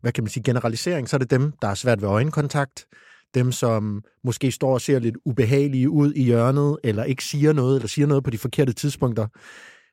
[0.00, 2.86] hvad kan man sige, generalisering, så er det dem, der er svært ved øjenkontakt,
[3.34, 7.76] dem, som måske står og ser lidt ubehagelige ud i hjørnet, eller ikke siger noget,
[7.76, 9.26] eller siger noget på de forkerte tidspunkter.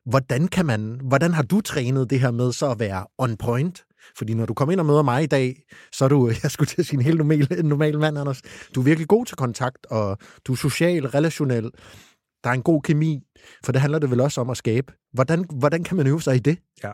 [0.09, 3.85] Hvordan, kan man, hvordan har du trænet det her med så at være on point?
[4.17, 6.67] Fordi når du kommer ind og møder mig i dag, så er du, jeg skulle
[6.67, 8.41] til at sige en helt normal, normal mand, Anders.
[8.75, 10.17] Du er virkelig god til kontakt, og
[10.47, 11.71] du er social, relationel.
[12.43, 13.19] Der er en god kemi,
[13.65, 14.93] for det handler det vel også om at skabe.
[15.13, 16.57] Hvordan, hvordan kan man øve sig i det?
[16.83, 16.91] Ja,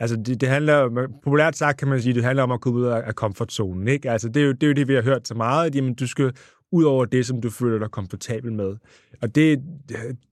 [0.00, 2.84] Altså, det, det handler, populært sagt kan man sige, det handler om at komme ud
[2.84, 4.10] af, af komfortzonen, ikke?
[4.10, 5.94] Altså, det er, jo, det er jo det, vi har hørt så meget, at jamen,
[5.94, 6.32] du skal
[6.72, 8.76] ud over det, som du føler dig komfortabel med.
[9.22, 9.60] Og det,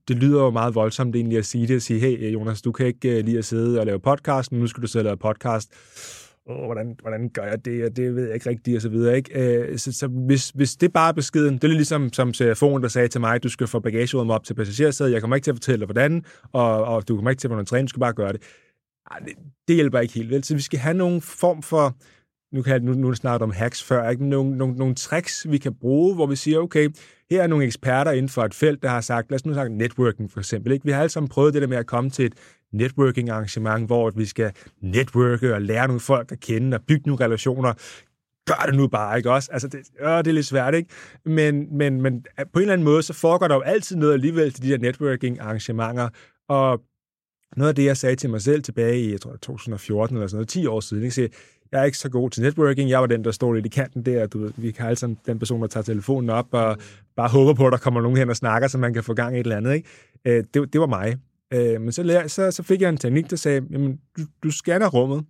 [0.07, 2.85] det lyder jo meget voldsomt egentlig at sige det, at sige, hey Jonas, du kan
[2.85, 5.17] ikke lige lide at sidde og lave podcast, men nu skal du sidde og lave
[5.17, 5.73] podcast.
[6.45, 9.17] Oh, hvordan, hvordan gør jeg det, og det ved jeg ikke rigtigt, og så videre.
[9.17, 9.57] Ikke?
[9.57, 12.89] Øh, så, så hvis, hvis det bare er beskeden, det er ligesom som telefonen, der
[12.89, 15.55] sagde til mig, du skal få bagagerummet op til passagersædet, jeg kommer ikke til at
[15.55, 17.99] fortælle dig, hvordan, og, og du kommer ikke til at få nogen træning, du skal
[17.99, 18.41] bare gøre det.
[19.11, 19.33] Ej, det,
[19.67, 20.43] det hjælper ikke helt vel.
[20.43, 21.97] Så vi skal have nogen form for,
[22.55, 24.25] nu kan jeg nu, nu snakke om hacks før, ikke?
[24.25, 26.89] Nogle, nogle, nogle tricks, vi kan bruge, hvor vi siger, okay,
[27.31, 29.69] her er nogle eksperter inden for et felt, der har sagt, lad os nu sige
[29.69, 30.71] networking for eksempel.
[30.71, 30.85] Ikke?
[30.85, 32.33] Vi har alle sammen prøvet det der med at komme til et
[32.73, 37.25] networking arrangement, hvor vi skal networke og lære nogle folk at kende og bygge nogle
[37.25, 37.73] relationer.
[38.45, 39.49] Gør det nu bare, ikke også?
[39.51, 40.89] Altså, det, øh, det er lidt svært, ikke?
[41.25, 44.13] Men, men, men øh, på en eller anden måde, så foregår der jo altid noget
[44.13, 46.09] alligevel til de der networking arrangementer,
[46.49, 46.81] og
[47.57, 50.37] noget af det, jeg sagde til mig selv tilbage i, jeg tror, 2014 eller sådan
[50.37, 51.15] noget, 10 år siden, ikke?
[51.15, 51.27] Så
[51.71, 52.89] jeg er ikke så god til networking.
[52.89, 54.27] Jeg var den, der står lidt i kanten der.
[54.27, 56.77] Du ved, vi kan alle sammen den person, der tager telefonen op og
[57.15, 59.35] bare håber på, at der kommer nogen hen og snakker, så man kan få gang
[59.35, 59.73] i et eller andet.
[59.73, 59.89] Ikke?
[60.25, 61.17] Øh, det, det var mig.
[61.53, 64.87] Øh, men så, så, så fik jeg en teknik, der sagde, jamen, du, du scanner
[64.87, 65.25] rummet,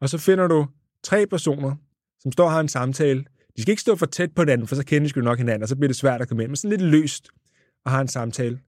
[0.00, 0.66] og så finder du
[1.04, 1.76] tre personer,
[2.20, 3.24] som står og har en samtale.
[3.56, 5.62] De skal ikke stå for tæt på hinanden, for så kender de jo nok hinanden,
[5.62, 6.50] og så bliver det svært at komme ind.
[6.50, 7.28] Men sådan lidt løst
[7.84, 8.60] og har en samtale.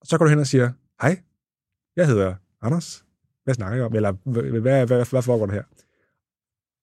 [0.00, 0.70] Og så går du hen og siger,
[1.02, 1.20] hej,
[1.96, 3.04] jeg hedder Anders.
[3.44, 3.94] Hvad snakker jeg om?
[3.94, 5.62] Eller hvad, hvad, hvad, hvad foregår der her?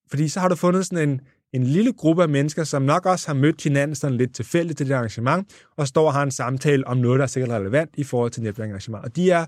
[0.09, 1.21] Fordi så har du fundet sådan en,
[1.53, 4.87] en lille gruppe af mennesker, som nok også har mødt hinanden sådan lidt tilfældigt til
[4.87, 8.03] det arrangement, og står og har en samtale om noget, der er sikkert relevant i
[8.03, 9.05] forhold til netværksarrangement.
[9.05, 9.45] Og de, er,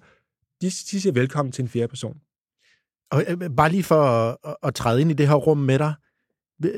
[0.61, 2.17] de, de siger velkommen til en fjerde person.
[3.11, 5.93] Og øh, bare lige for at, at træde ind i det her rum med dig.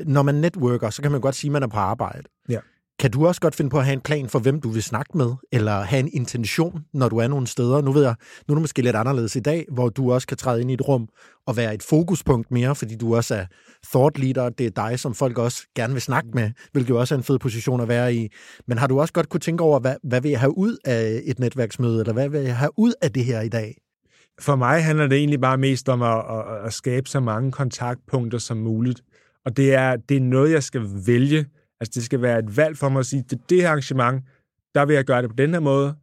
[0.06, 2.28] Når man networker, så kan man godt sige, at man er på arbejde.
[2.48, 2.60] Ja.
[3.00, 5.18] Kan du også godt finde på at have en plan for, hvem du vil snakke
[5.18, 7.82] med, eller have en intention, når du er nogle steder?
[7.82, 8.14] Nu ved jeg,
[8.48, 10.74] nu er det måske lidt anderledes i dag, hvor du også kan træde ind i
[10.74, 11.08] et rum
[11.46, 13.44] og være et fokuspunkt mere, fordi du også er
[13.92, 14.48] thought leader.
[14.48, 17.24] Det er dig, som folk også gerne vil snakke med, hvilket jo også er en
[17.24, 18.28] fed position at være i.
[18.68, 21.22] Men har du også godt kunne tænke over, hvad, hvad vil jeg have ud af
[21.24, 23.76] et netværksmøde, eller hvad vil jeg have ud af det her i dag?
[24.40, 28.38] For mig handler det egentlig bare mest om at, at, at skabe så mange kontaktpunkter
[28.38, 29.00] som muligt.
[29.44, 31.46] Og det er, det er noget, jeg skal vælge
[31.80, 34.24] Altså, det skal være et valg for mig at sige, det, det her arrangement,
[34.74, 35.94] der vil jeg gøre det på den her måde.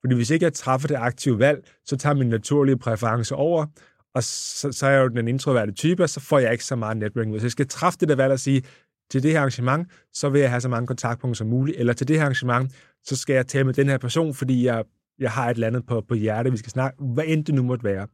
[0.00, 3.66] Fordi hvis ikke jeg træffer det aktive valg, så tager min naturlige præference over,
[4.14, 6.76] og så, så er jeg jo den introverte type, og så får jeg ikke så
[6.76, 7.40] meget networking.
[7.40, 8.62] Så jeg skal træffe det der valg og sige,
[9.10, 12.08] til det her arrangement, så vil jeg have så mange kontaktpunkter som muligt, eller til
[12.08, 12.72] det her arrangement,
[13.04, 14.84] så skal jeg tale med den her person, fordi jeg,
[15.18, 17.62] jeg har et eller andet på, på hjertet, vi skal snakke, hvad end det nu
[17.62, 18.06] måtte være.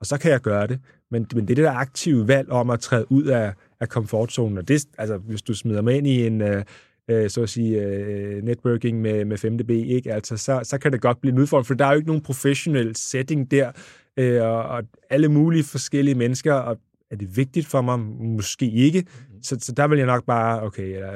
[0.00, 0.80] Og så kan jeg gøre det.
[1.10, 4.58] Men, men det er det der aktive valg om at træde ud af, af komfortzonen.
[4.58, 6.64] Og det, altså, hvis du smider mig ind i en, øh,
[7.10, 10.12] øh så at sige, øh, networking med, med 5DB, ikke?
[10.12, 12.22] Altså, så, så kan det godt blive en udfordring, for der er jo ikke nogen
[12.22, 13.72] professionel setting der,
[14.16, 16.78] øh, og, og alle mulige forskellige mennesker, og
[17.10, 17.98] er det vigtigt for mig?
[18.36, 19.00] Måske ikke.
[19.00, 19.42] Mm-hmm.
[19.42, 21.12] Så, så der vil jeg nok bare, okay, ja,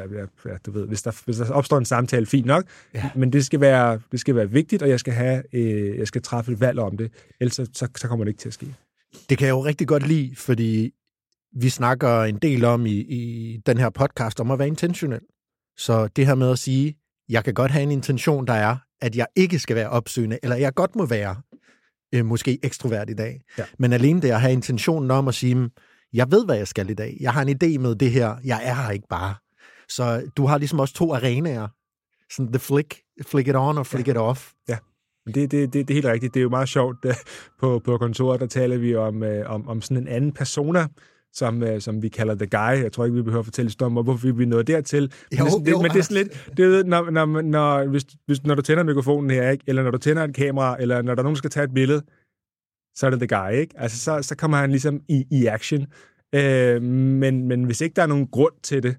[0.47, 3.11] ja, du ved, hvis der, hvis der opstår en samtale, fint nok, ja.
[3.15, 6.23] men det skal, være, det skal være vigtigt, og jeg skal, have, øh, jeg skal
[6.23, 8.75] træffe et valg om det, ellers så, så, så kommer det ikke til at ske.
[9.31, 10.93] Det kan jeg jo rigtig godt lide, fordi
[11.61, 15.21] vi snakker en del om i, i den her podcast om at være intentionel.
[15.77, 16.97] Så det her med at sige,
[17.29, 20.57] jeg kan godt have en intention, der er, at jeg ikke skal være opsøgende, eller
[20.57, 21.37] jeg godt må være
[22.15, 23.41] øh, måske ekstrovert i dag.
[23.59, 23.65] Ja.
[23.79, 25.71] Men alene det at have intentionen om at sige,
[26.13, 27.17] jeg ved, hvad jeg skal i dag.
[27.21, 28.37] Jeg har en idé med det her.
[28.45, 29.35] Jeg er her ikke bare.
[29.89, 31.69] Så du har ligesom også to arenaer.
[32.33, 34.13] Sådan the flick, flick it on og flick ja.
[34.13, 34.53] it off.
[34.69, 34.79] Ja.
[35.27, 36.35] Det, det, det, det er helt rigtigt.
[36.35, 36.97] Det er jo meget sjovt.
[37.61, 40.87] På, på kontoret, der taler vi om, øh, om, om sådan en anden persona,
[41.33, 42.83] som, øh, som vi kalder The Guy.
[42.83, 45.13] Jeg tror ikke, vi behøver at fortælle historien om, hvorfor vi nåede dertil.
[45.31, 48.43] Men, jo, det, jo, men det er sådan lidt, det, når, når, når, hvis, hvis,
[48.45, 49.65] når du tænder mikrofonen her, ikke?
[49.67, 51.75] eller når du tænder et kamera, eller når der er nogen, der skal tage et
[51.75, 52.03] billede,
[52.95, 53.75] så er det the guy, ikke?
[53.79, 55.87] Altså, så, så kommer han ligesom i, i action.
[56.35, 58.97] Øh, men, men hvis ikke der er nogen grund til det,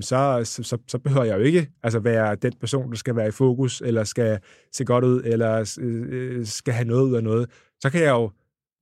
[0.00, 3.30] så, så, så behøver jeg jo ikke altså være den person, der skal være i
[3.30, 4.38] fokus, eller skal
[4.72, 7.50] se godt ud, eller øh, skal have noget ud af noget.
[7.80, 8.30] Så kan jeg jo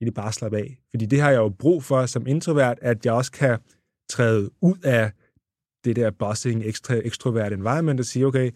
[0.03, 0.79] egentlig bare slappe af.
[0.91, 3.59] Fordi det har jeg jo brug for som introvert, at jeg også kan
[4.09, 5.11] træde ud af
[5.85, 8.51] det der buzzing, ekstra, ekstrovert environment og sige, okay,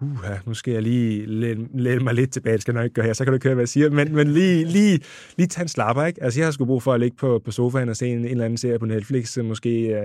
[0.00, 1.26] uh, nu skal jeg lige
[1.74, 3.54] læne mig lidt tilbage, det skal jeg nok ikke gøre her, så kan du køre,
[3.54, 5.00] hvad jeg siger, men, men lige, lige,
[5.36, 6.22] lige tage en slapper, ikke?
[6.22, 8.24] Altså, jeg har sgu brug for at ligge på, på sofaen og se en, en
[8.24, 10.00] eller anden serie på Netflix, måske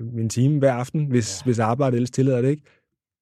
[0.00, 1.44] uh, min time hver aften, hvis, ja.
[1.44, 2.62] hvis arbejdet ellers tillader det, ikke?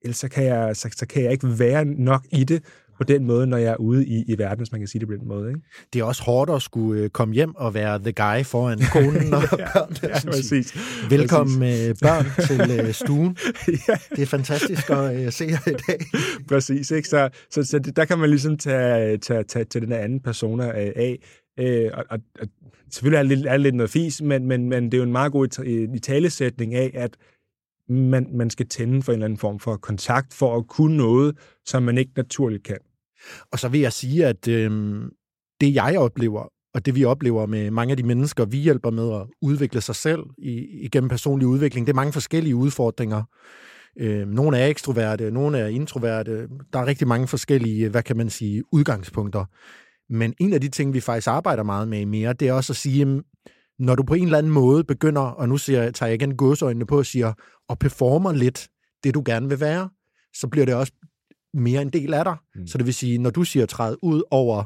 [0.03, 2.62] Ellers så kan, jeg, så, så kan jeg ikke være nok i det,
[2.99, 5.09] på den måde, når jeg er ude i, i verden, hvis man kan sige det
[5.09, 5.49] på den måde.
[5.49, 5.61] Ikke?
[5.93, 9.35] Det er også hårdt at skulle øh, komme hjem og være the guy foran konen
[9.35, 9.69] og ja,
[10.03, 10.77] ja, præcis.
[11.11, 11.89] Velkommen præcis.
[11.89, 13.37] Øh, børn til øh, stuen.
[13.89, 13.97] ja.
[14.11, 15.99] Det er fantastisk at se jer i dag.
[16.49, 17.09] præcis, ikke?
[17.09, 20.73] Så, så, så det, der kan man ligesom tage, tage, tage, tage den anden persona
[20.75, 21.19] af.
[21.61, 22.49] Øh, og, og, og
[22.91, 25.05] selvfølgelig er det, lidt, er det lidt noget fis, men, men, men det er jo
[25.05, 27.17] en meget god i, i talesætning af, at
[27.88, 31.38] man, man skal tænde for en eller anden form for kontakt, for at kunne noget,
[31.66, 32.79] som man ikke naturligt kan.
[33.53, 35.03] Og så vil jeg sige, at øh,
[35.61, 39.12] det jeg oplever, og det vi oplever med mange af de mennesker, vi hjælper med
[39.12, 40.23] at udvikle sig selv
[40.83, 43.23] igennem personlig udvikling, det er mange forskellige udfordringer.
[43.99, 46.49] Øh, nogle er ekstroverte, nogle er introverte.
[46.73, 49.44] Der er rigtig mange forskellige, hvad kan man sige, udgangspunkter.
[50.12, 52.77] Men en af de ting, vi faktisk arbejder meget med mere, det er også at
[52.77, 53.23] sige,
[53.79, 56.87] når du på en eller anden måde begynder, og nu siger, tager jeg igen godsøjnene
[56.87, 57.33] på og siger,
[57.69, 58.69] og performer lidt
[59.05, 59.89] det, du gerne vil være,
[60.35, 60.93] så bliver det også
[61.55, 62.37] mere en del af dig.
[62.55, 62.67] Mm.
[62.67, 64.65] Så det vil sige, når du siger træde ud over,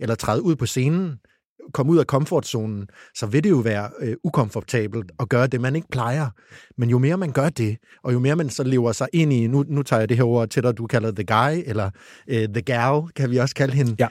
[0.00, 1.18] eller træde ud på scenen,
[1.74, 5.76] komme ud af komfortzonen, så vil det jo være øh, ukomfortabelt at gøre det, man
[5.76, 6.30] ikke plejer.
[6.78, 9.46] Men jo mere man gør det, og jo mere man så lever sig ind i,
[9.46, 11.90] nu, nu tager jeg det her ord til dig, du kalder the guy, eller
[12.28, 14.08] øh, the gal, kan vi også kalde hende, ja.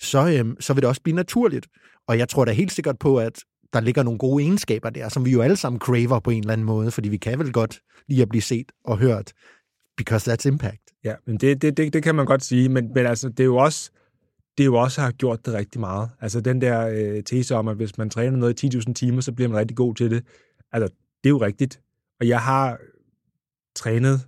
[0.00, 1.66] så, øh, så vil det også blive naturligt.
[2.08, 3.38] Og jeg tror da helt sikkert på, at
[3.72, 6.52] der ligger nogle gode egenskaber der, som vi jo alle sammen craver på en eller
[6.52, 9.32] anden måde, fordi vi kan vel godt lige at blive set og hørt,
[9.96, 10.82] because that's impact.
[11.04, 13.44] Ja, men det, det, det, det kan man godt sige, men, men altså, det er
[13.44, 13.90] jo også,
[14.58, 16.10] det er jo også har gjort det rigtig meget.
[16.20, 19.32] Altså den der øh, tese om, at hvis man træner noget i 10.000 timer, så
[19.32, 20.24] bliver man rigtig god til det.
[20.72, 20.88] Altså,
[21.24, 21.80] det er jo rigtigt.
[22.20, 22.78] Og jeg har
[23.76, 24.20] trænet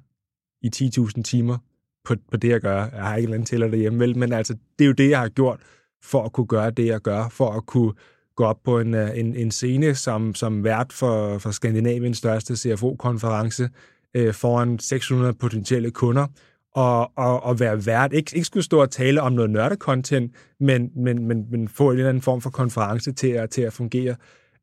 [0.63, 1.59] i 10.000 timer
[2.05, 2.77] på, på det, jeg gør.
[2.77, 4.19] Jeg har ikke en eller anden tæller derhjemme, vel?
[4.19, 5.61] men altså, det er jo det, jeg har gjort
[6.03, 7.93] for at kunne gøre det, jeg gør, for at kunne
[8.41, 12.57] gå op på en, øh, en, en scene som, som vært for, for Skandinaviens største
[12.57, 13.69] CFO-konference
[14.15, 16.27] øh, foran 600 potentielle kunder,
[16.75, 18.13] og, og, og være vært.
[18.13, 21.97] Ikke, ikke skulle stå og tale om noget nørdekontent, men, men, men, men få en
[21.97, 24.17] eller anden form for konference til at, til at fungere,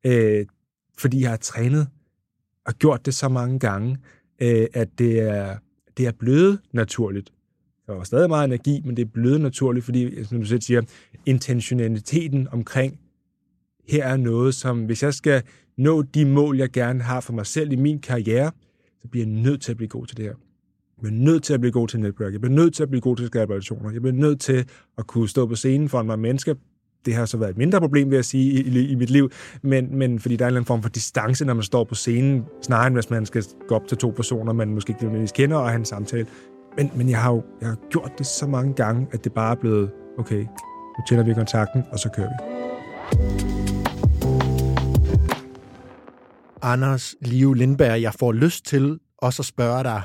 [0.06, 0.46] øh,
[0.98, 1.88] fordi jeg har trænet
[2.66, 3.98] og gjort det så mange gange,
[4.42, 5.58] øh, at det er,
[5.98, 7.34] det er blevet naturligt.
[7.88, 10.82] Der var stadig meget energi, men det er blevet naturligt, fordi, som du selv siger,
[11.26, 13.00] intentionaliteten omkring
[13.90, 15.42] her er noget, som hvis jeg skal
[15.78, 18.52] nå de mål, jeg gerne har for mig selv i min karriere,
[19.02, 20.34] så bliver jeg nødt til at blive god til det her.
[20.98, 22.34] Jeg bliver nødt til at blive god til netværk.
[22.34, 23.92] Jeg bliver nødt til at blive god til at skabe relationer.
[23.92, 24.66] Jeg bliver nødt til
[24.98, 26.54] at kunne stå på scenen for en mennesker.
[27.06, 29.30] Det har så været et mindre problem, vil jeg sige, i, i, i mit liv,
[29.62, 31.96] men, men fordi der er en eller anden form for distance, når man står på
[31.96, 35.32] scenen, snarere end hvis man skal gå op til to personer, man måske ikke nødvendigvis
[35.32, 36.28] kender, og have en samtale.
[36.78, 39.52] Men, men jeg har jo jeg har gjort det så mange gange, at det bare
[39.52, 43.57] er blevet, okay, nu tænder vi kontakten, og så kører vi.
[46.62, 50.02] Anders Liv Lindberg, jeg får lyst til også at spørge dig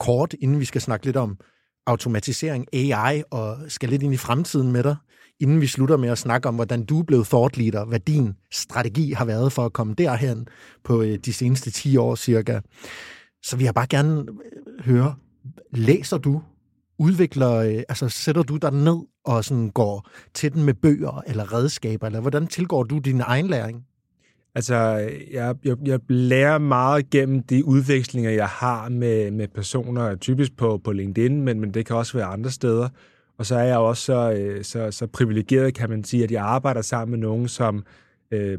[0.00, 1.38] kort, inden vi skal snakke lidt om
[1.86, 4.96] automatisering, AI, og skal lidt ind i fremtiden med dig,
[5.40, 8.34] inden vi slutter med at snakke om, hvordan du er blevet thought leader, hvad din
[8.52, 10.48] strategi har været for at komme derhen
[10.84, 12.60] på øh, de seneste 10 år cirka.
[13.42, 15.14] Så vi har bare gerne øh, høre,
[15.72, 16.42] læser du,
[16.98, 21.52] udvikler, øh, altså sætter du dig ned og sådan går til den med bøger eller
[21.52, 23.84] redskaber, eller hvordan tilgår du din egen læring?
[24.54, 24.74] Altså,
[25.32, 30.80] jeg, jeg, jeg lærer meget gennem de udvekslinger, jeg har med, med personer, typisk på,
[30.84, 32.88] på LinkedIn, men, men det kan også være andre steder.
[33.38, 36.42] Og så er jeg også så, øh, så, så privilegeret, kan man sige, at jeg
[36.44, 37.84] arbejder sammen med nogen, som
[38.30, 38.58] øh,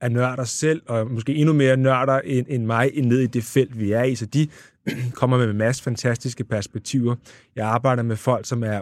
[0.00, 3.78] er nørder selv, og måske endnu mere nørder end, end mig ned i det felt,
[3.80, 4.14] vi er i.
[4.14, 4.48] Så de
[5.20, 7.16] kommer med en masse fantastiske perspektiver.
[7.56, 8.80] Jeg arbejder med folk, som er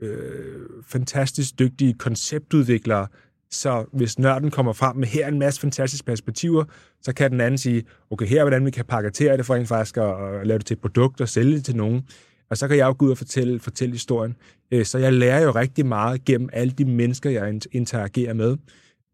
[0.00, 3.06] øh, fantastisk dygtige konceptudviklere,
[3.54, 6.64] så hvis nørden kommer frem med her en masse fantastiske perspektiver,
[7.02, 9.66] så kan den anden sige, okay, her er hvordan vi kan pakketere det for en
[9.66, 12.02] faktisk at lave det til et produkt og sælge det til nogen.
[12.50, 14.36] Og så kan jeg jo gå ud og fortælle, fortælle historien.
[14.70, 18.56] Øh, så jeg lærer jo rigtig meget gennem alle de mennesker, jeg interagerer med.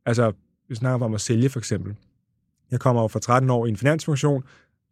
[0.06, 0.32] Altså,
[0.68, 1.94] vi snakker om at sælge for eksempel.
[2.70, 4.42] Jeg kommer over fra 13 år i en finansfunktion,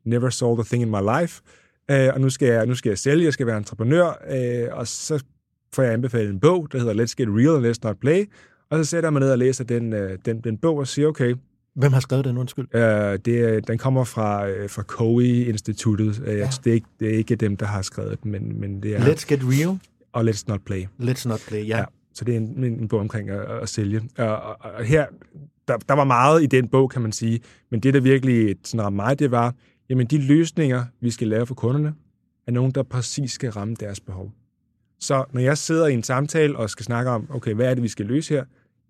[0.05, 1.43] never sold a thing in my life,
[1.91, 4.87] øh, og nu skal, jeg, nu skal jeg sælge, jeg skal være entreprenør, øh, og
[4.87, 5.25] så
[5.73, 8.25] får jeg anbefalet en bog, der hedder Let's Get Real and Let's Not Play,
[8.71, 11.09] og så sætter jeg mig ned og læser den, øh, den, den bog og siger,
[11.09, 11.35] okay,
[11.75, 12.75] Hvem har skrevet den, undskyld?
[12.75, 16.23] øh, det, den kommer fra, øh, fra Coe-instituttet.
[16.27, 16.51] Øh, Ja.
[16.65, 19.01] det, er ikke, det er ikke dem, der har skrevet den, men, men det er...
[19.01, 19.79] Let's Get Real,
[20.13, 20.85] Og Let's Not Play.
[21.01, 21.79] Let's Not Play, ja.
[21.79, 21.85] Ja.
[22.15, 24.03] Så det er en, en, bog omkring at, at sælge.
[24.19, 25.07] Og, og, og her,
[25.69, 27.41] der, der var meget i den bog, kan man sige.
[27.71, 29.55] Men det, der virkelig sådan ramte mig, det var,
[29.89, 31.95] jamen de løsninger, vi skal lave for kunderne,
[32.47, 34.33] er nogen, der præcis skal ramme deres behov.
[35.01, 37.83] Så når jeg sidder i en samtale og skal snakke om, okay, hvad er det,
[37.83, 38.45] vi skal løse her,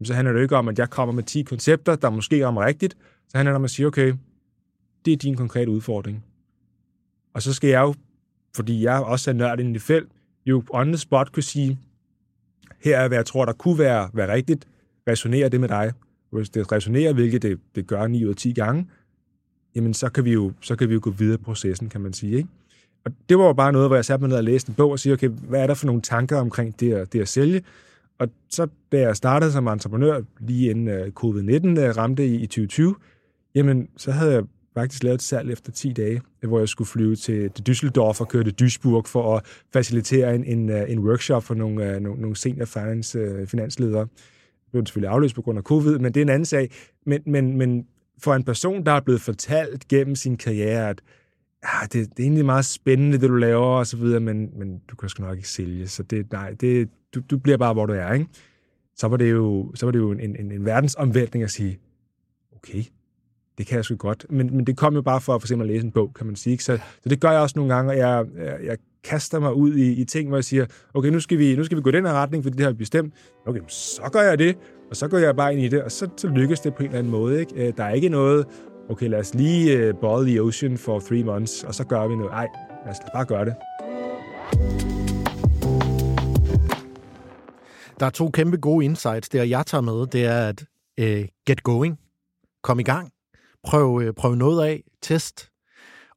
[0.06, 2.64] så handler det jo ikke om, at jeg kommer med 10 koncepter, der måske rammer
[2.64, 2.96] rigtigt.
[3.28, 4.14] Så handler det om at sige, okay,
[5.04, 6.24] det er din konkrete udfordring.
[7.34, 7.94] Og så skal jeg jo,
[8.56, 10.08] fordi jeg også er nørd inden i det felt,
[10.46, 11.78] jo on the spot kunne sige,
[12.80, 14.68] her er, hvad jeg tror, der kunne være, være rigtigt.
[15.08, 15.92] Resonerer det med dig?
[16.30, 18.88] Hvis det resonerer, hvilket det, det gør 9 ud af 10 gange,
[19.74, 22.12] jamen så kan vi jo, så kan vi jo gå videre i processen, kan man
[22.12, 22.36] sige.
[22.36, 22.48] Ikke?
[23.04, 24.90] Og det var jo bare noget, hvor jeg satte mig ned og læste en bog
[24.90, 27.62] og siger, okay, hvad er der for nogle tanker omkring det at, det at sælge?
[28.18, 32.94] Og så da jeg startede som entreprenør, lige inden øh, covid-19 ramte i, 2020,
[33.54, 34.42] jamen så havde jeg
[34.74, 38.28] faktisk lavet et salg efter 10 dage, hvor jeg skulle flyve til, til Düsseldorf og
[38.28, 42.20] køre til Duisburg for at facilitere en, en, øh, en workshop for nogle, øh, nogle,
[42.20, 44.00] nogle senior finance, finansledere.
[44.00, 46.70] Det blev selvfølgelig afløst på grund af covid, men det er en anden sag.
[47.06, 47.86] Men, men, men
[48.22, 51.02] for en person, der er blevet fortalt gennem sin karriere, at
[51.64, 54.78] ja, det, det er egentlig meget spændende, det du laver og så videre, men, men
[54.90, 57.86] du kan sgu nok ikke sælge, så det, nej, det, du, du bliver bare, hvor
[57.86, 58.26] du er, ikke?
[58.96, 61.78] Så var det jo, så var det jo en, en, en verdensomvæltning at sige,
[62.56, 62.82] okay,
[63.58, 64.26] det kan jeg sgu godt.
[64.30, 66.36] Men, men det kom jo bare for, for eksempel at læse en bog, kan man
[66.36, 66.52] sige.
[66.52, 66.64] Ikke?
[66.64, 69.74] Så, så det gør jeg også nogle gange, og jeg, jeg, jeg kaster mig ud
[69.74, 72.06] i, i ting, hvor jeg siger, okay, nu skal vi, nu skal vi gå den
[72.06, 73.14] her retning, fordi det har vi bestemt.
[73.46, 74.56] Okay, så gør jeg det,
[74.90, 76.86] og så går jeg bare ind i det, og så, så lykkes det på en
[76.86, 77.40] eller anden måde.
[77.40, 77.66] Ikke?
[77.68, 78.46] Øh, Der er ikke noget,
[78.88, 82.16] okay, lad os lige uh, boil the ocean for three months, og så gør vi
[82.16, 82.30] noget.
[82.30, 82.46] Nej,
[82.84, 83.54] lad os bare gøre det.
[88.00, 89.28] Der er to kæmpe gode insights.
[89.28, 90.64] Det, jeg tager med, det er at
[91.00, 91.98] uh, get going.
[92.62, 93.12] Kom i gang.
[93.64, 94.82] Prøv, uh, prøv noget af.
[95.02, 95.50] Test.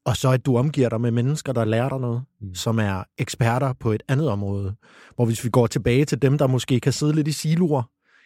[0.05, 2.55] Og så at du omgiver dig med mennesker, der lærer dig noget, mm.
[2.55, 4.75] som er eksperter på et andet område.
[5.15, 7.83] Hvor hvis vi går tilbage til dem, der måske kan sidde lidt i siloer,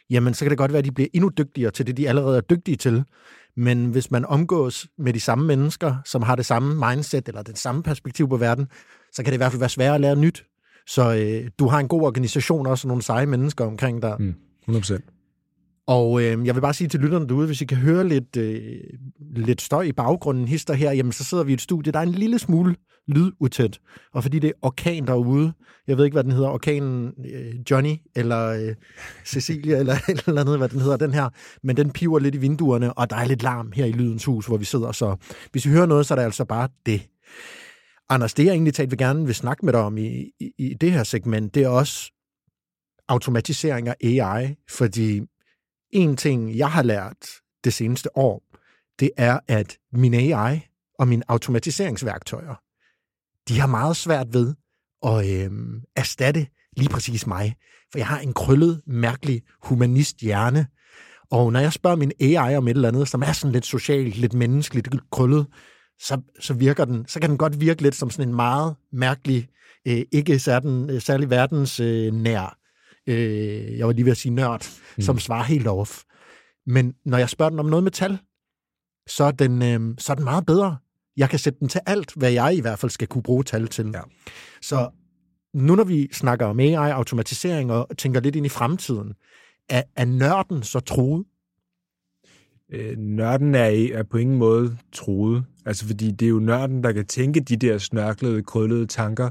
[0.09, 2.37] jamen så kan det godt være, at de bliver endnu dygtigere til det, de allerede
[2.37, 3.03] er dygtige til.
[3.57, 7.57] Men hvis man omgås med de samme mennesker, som har det samme mindset eller det
[7.57, 8.67] samme perspektiv på verden,
[9.13, 10.45] så kan det i hvert fald være svært at lære nyt.
[10.87, 14.15] Så øh, du har en god organisation, også nogle seje mennesker omkring dig.
[14.19, 14.33] Mm.
[14.61, 15.01] 100
[15.87, 18.61] Og øh, jeg vil bare sige til lytterne derude, hvis I kan høre lidt, øh,
[19.35, 22.03] lidt støj i baggrunden, hister her, jamen så sidder vi i et studie, der er
[22.03, 22.75] en lille smule
[23.07, 23.79] lydutæt.
[24.13, 25.53] Og fordi det er orkan derude,
[25.87, 28.75] jeg ved ikke, hvad den hedder, orkanen øh, Johnny, eller øh,
[29.25, 31.29] Cecilia, eller et eller andet, hvad den hedder, den her,
[31.63, 34.45] men den piver lidt i vinduerne, og der er lidt larm her i Lydens Hus,
[34.45, 35.15] hvor vi sidder, så
[35.51, 37.01] hvis I hører noget, så er det altså bare det.
[38.09, 40.73] Anders, det jeg egentlig talt vil gerne vil snakke med dig om i, i, i
[40.73, 42.11] det her segment, det er også
[43.07, 45.21] automatisering af AI, fordi
[45.91, 47.27] en ting, jeg har lært
[47.63, 48.43] det seneste år,
[48.99, 50.59] det er, at min AI
[50.99, 52.55] og mine automatiseringsværktøjer,
[53.47, 54.53] de har meget svært ved
[55.03, 55.51] at øh,
[55.95, 57.55] erstatte lige præcis mig.
[57.91, 60.67] For jeg har en krøllet, mærkelig humanist hjerne.
[61.31, 64.15] Og når jeg spørger min AI om et eller andet, som er sådan lidt socialt,
[64.15, 65.47] lidt menneskeligt krøllet,
[65.99, 69.47] så, så virker den, så kan den godt virke lidt som sådan en meget mærkelig,
[69.87, 72.57] øh, ikke særlig, særlig verdens øh, nær,
[73.07, 75.01] øh, jeg var lige ved at sige nørd, mm.
[75.01, 76.03] som svarer helt off.
[76.65, 78.17] Men når jeg spørger den om noget med tal,
[79.07, 80.77] så er den, øh, så er den meget bedre.
[81.17, 83.67] Jeg kan sætte den til alt, hvad jeg i hvert fald skal kunne bruge tal
[83.67, 83.91] til.
[83.93, 84.01] Ja.
[84.61, 84.89] Så
[85.53, 89.13] nu når vi snakker om AI, automatisering og tænker lidt ind i fremtiden,
[89.69, 91.25] er, er nørden så truet?
[92.73, 95.43] Øh, nørden er, er på ingen måde troet.
[95.65, 99.29] Altså, fordi det er jo nørden, der kan tænke de der snørklede, krøllede tanker,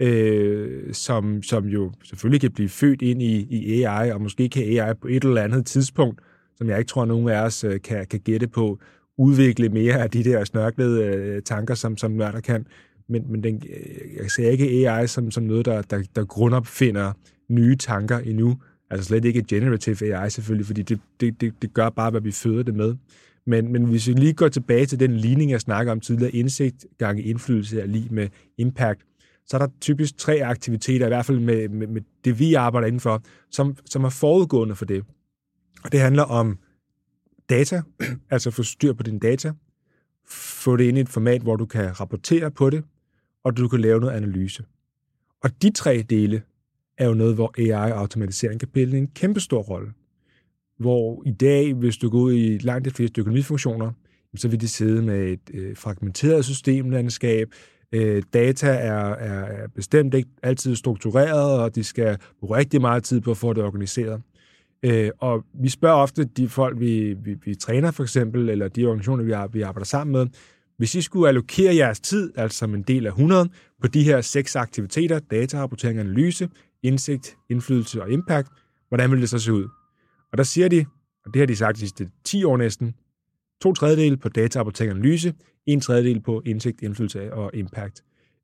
[0.00, 4.62] øh, som, som jo selvfølgelig kan blive født ind i, i AI, og måske kan
[4.62, 6.20] AI på et eller andet tidspunkt,
[6.56, 8.78] som jeg ikke tror, nogen af os øh, kan, kan gætte på,
[9.18, 12.66] udvikle mere af de der snørklede øh, tanker, som, som nørder kan.
[13.08, 17.12] Men, men den, øh, jeg ser ikke AI som, som noget, der, der, der grundopfinder
[17.48, 18.56] nye tanker endnu.
[18.90, 22.32] Altså slet ikke generative AI selvfølgelig, fordi det, det, det, det gør bare, hvad vi
[22.32, 22.94] føder det med.
[23.46, 26.86] Men, men hvis vi lige går tilbage til den ligning, jeg snakker om tidligere, indsigt
[26.98, 29.00] gange indflydelse er lige med impact,
[29.46, 32.86] så er der typisk tre aktiviteter, i hvert fald med, med, med det, vi arbejder
[32.86, 35.04] indenfor, som, som er forudgående for det.
[35.84, 36.58] Og det handler om
[37.48, 37.82] data,
[38.30, 39.52] altså få styr på dine data,
[40.28, 42.84] få det ind i et format, hvor du kan rapportere på det,
[43.44, 44.64] og du kan lave noget analyse.
[45.42, 46.42] Og de tre dele
[46.98, 49.92] er jo noget, hvor AI og automatisering kan spille en kæmpe stor rolle.
[50.78, 53.92] Hvor i dag, hvis du går ud i langt de fleste økonomifunktioner,
[54.36, 57.48] så vil de sidde med et øh, fragmenteret systemlandskab.
[57.92, 63.04] Øh, data er, er, er bestemt ikke altid struktureret, og de skal bruge rigtig meget
[63.04, 64.22] tid på at få det organiseret.
[64.82, 68.84] Øh, og vi spørger ofte de folk, vi, vi, vi træner for eksempel, eller de
[68.84, 70.26] organisationer, vi, har, vi arbejder sammen med,
[70.76, 73.48] hvis I skulle allokere jeres tid, altså som en del af 100,
[73.82, 76.48] på de her seks aktiviteter, data, rapportering, analyse,
[76.82, 78.48] indsigt, indflydelse og impact,
[78.88, 79.68] hvordan vil det så se ud?
[80.32, 80.86] Og der siger de,
[81.26, 82.94] og det har de sagt de sidste 10 år næsten,
[83.62, 85.34] to tredjedel på data, rapportering og analyse,
[85.66, 88.02] en tredjedel på indsigt, indflydelse og impact.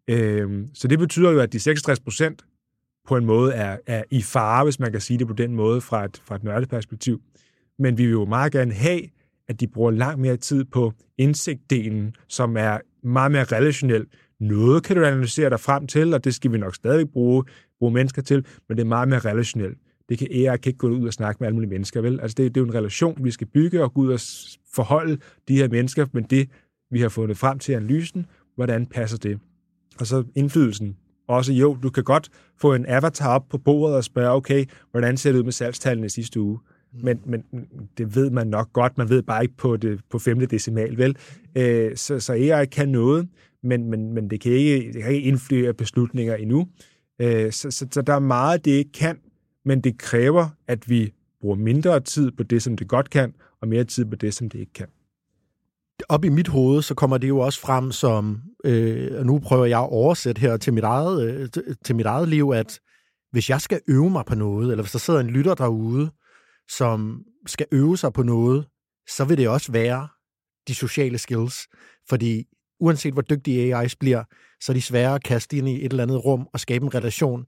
[0.09, 2.45] Øhm, så det betyder jo, at de 66 procent
[3.09, 5.81] på en måde er, er i fare, hvis man kan sige det på den måde,
[5.81, 7.23] fra et, fra et nørdeperspektiv.
[7.79, 9.01] Men vi vil jo meget gerne have,
[9.49, 14.07] at de bruger langt mere tid på indsigtdelen, som er meget mere relationel.
[14.41, 17.45] Noget kan du analysere dig frem til, og det skal vi nok stadig bruge,
[17.83, 19.79] bruge mennesker til, men det er meget mere relationelt.
[20.09, 22.21] Det kan AI kan ikke gå ud og snakke med alle mulige mennesker, vel?
[22.21, 24.21] Altså det, det er jo en relation, vi skal bygge og gå ud og
[24.75, 25.19] forholde
[25.49, 26.49] de her mennesker, men det,
[26.91, 29.39] vi har fundet frem til analysen, hvordan passer det?
[30.01, 30.97] Og så indflydelsen.
[31.29, 32.31] Også jo, du kan godt
[32.61, 36.09] få en avatar op på bordet og spørge, okay, hvordan ser det ud med salgstallene
[36.09, 36.59] sidste uge?
[37.03, 37.45] Men, men
[37.99, 38.99] det ved man nok godt.
[38.99, 41.17] Man ved bare ikke på, det, på femte decimal, vel?
[41.57, 43.29] Øh, så, så AI kan noget,
[43.63, 46.69] men, men, men det, kan ikke, det kan ikke indflyde beslutninger endnu.
[47.23, 49.19] Øh, så, så, så der er meget, det ikke kan,
[49.65, 53.69] men det kræver, at vi bruger mindre tid på det, som det godt kan, og
[53.69, 54.89] mere tid på det, som det ikke kan.
[56.09, 59.65] Op i mit hoved, så kommer det jo også frem som, øh, og nu prøver
[59.65, 61.49] jeg at oversætte her til mit, eget, øh,
[61.85, 62.81] til mit eget liv, at
[63.31, 66.11] hvis jeg skal øve mig på noget, eller hvis der sidder en lytter derude,
[66.69, 68.67] som skal øve sig på noget,
[69.09, 70.09] så vil det også være
[70.69, 71.69] de sociale skills.
[72.09, 72.45] Fordi
[72.83, 74.25] uanset hvor dygtige AI's bliver,
[74.61, 76.95] så er de svære at kaste ind i et eller andet rum og skabe en
[76.95, 77.45] relation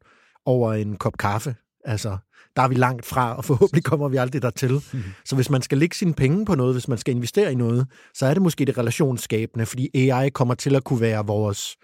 [0.46, 1.54] over en kop kaffe.
[1.84, 2.16] Altså,
[2.56, 4.72] der er vi langt fra, og forhåbentlig kommer vi aldrig dertil.
[4.92, 5.02] Mm.
[5.24, 7.86] Så hvis man skal lægge sine penge på noget, hvis man skal investere i noget,
[8.14, 11.76] så er det måske det relationsskabende, fordi AI kommer til at kunne være vores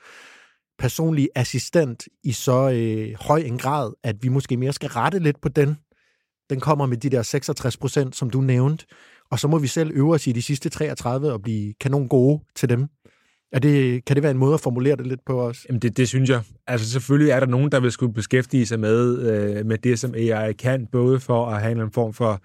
[0.79, 5.41] personlige assistent i så øh, høj en grad, at vi måske mere skal rette lidt
[5.41, 5.77] på den.
[6.51, 8.87] Den kommer med de der 66 procent, som du nævnte,
[9.31, 12.41] og så må vi selv øve os i de sidste 33 og blive kanon gode
[12.57, 12.89] til dem.
[13.53, 15.67] Er det, kan det være en måde at formulere det lidt på os?
[15.69, 16.43] Jamen det, det synes jeg.
[16.67, 20.15] Altså selvfølgelig er der nogen, der vil skulle beskæftige sig med, øh, med det, som
[20.15, 22.41] AI kan, både for at have en form for,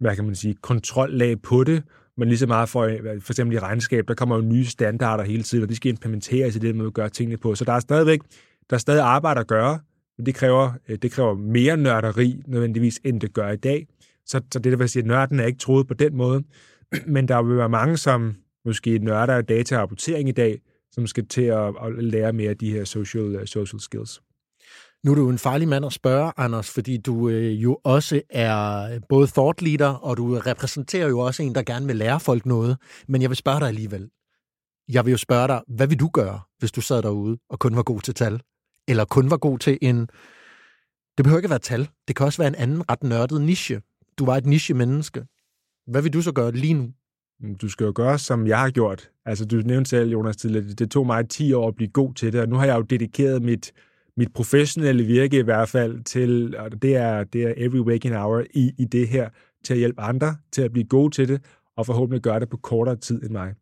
[0.00, 1.82] hvad kan man sige, kontrollag på det,
[2.16, 5.42] men lige så meget for, for eksempel i regnskab, der kommer jo nye standarder hele
[5.42, 7.54] tiden, og de skal implementeres i det, man gør tingene på.
[7.54, 8.20] Så der er stadigvæk
[8.70, 9.80] der er stadig arbejde at gøre,
[10.18, 13.86] men det kræver, øh, det kræver mere nørderi nødvendigvis, end det gør i dag.
[14.26, 16.42] Så, så det der vil sige, at nørden er ikke troet på den måde,
[17.06, 18.34] men der vil være mange, som
[18.64, 20.60] måske nørder af data og rapportering i dag,
[20.92, 24.20] som skal til at, at lære mere af de her social, uh, social skills.
[25.04, 28.98] Nu er du en farlig mand at spørge, Anders, fordi du øh, jo også er
[29.08, 32.76] både thought leader, og du repræsenterer jo også en, der gerne vil lære folk noget.
[33.08, 34.10] Men jeg vil spørge dig alligevel.
[34.88, 37.76] Jeg vil jo spørge dig, hvad vil du gøre, hvis du sad derude og kun
[37.76, 38.40] var god til tal?
[38.88, 40.00] Eller kun var god til en...
[41.16, 41.88] Det behøver ikke være tal.
[42.08, 43.82] Det kan også være en anden ret nørdet niche.
[44.18, 45.24] Du var et niche-menneske.
[45.86, 46.92] Hvad vil du så gøre lige nu?
[47.62, 49.10] Du skal jo gøre, som jeg har gjort.
[49.24, 52.32] Altså, du nævnte selv, Jonas, tidligere, det tog mig 10 år at blive god til
[52.32, 53.72] det, og nu har jeg jo dedikeret mit,
[54.16, 58.44] mit professionelle virke i hvert fald til, og det er, det er every waking hour
[58.54, 59.28] i, i det her,
[59.64, 61.40] til at hjælpe andre til at blive gode til det,
[61.76, 63.54] og forhåbentlig gøre det på kortere tid end mig.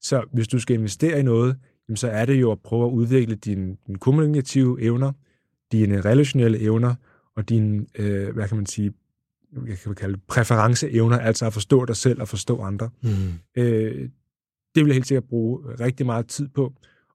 [0.00, 1.56] Så hvis du skal investere i noget,
[1.94, 5.12] så er det jo at prøve at udvikle dine, dine kommunikative evner,
[5.72, 6.94] dine relationelle evner,
[7.36, 8.92] og dine, øh, hvad kan man sige,
[9.66, 12.90] jeg kan kalde præferenceevner, altså at forstå dig selv og forstå andre.
[13.02, 13.10] Mm.
[13.56, 14.08] Øh,
[14.74, 16.72] det vil jeg helt sikkert bruge rigtig meget tid på.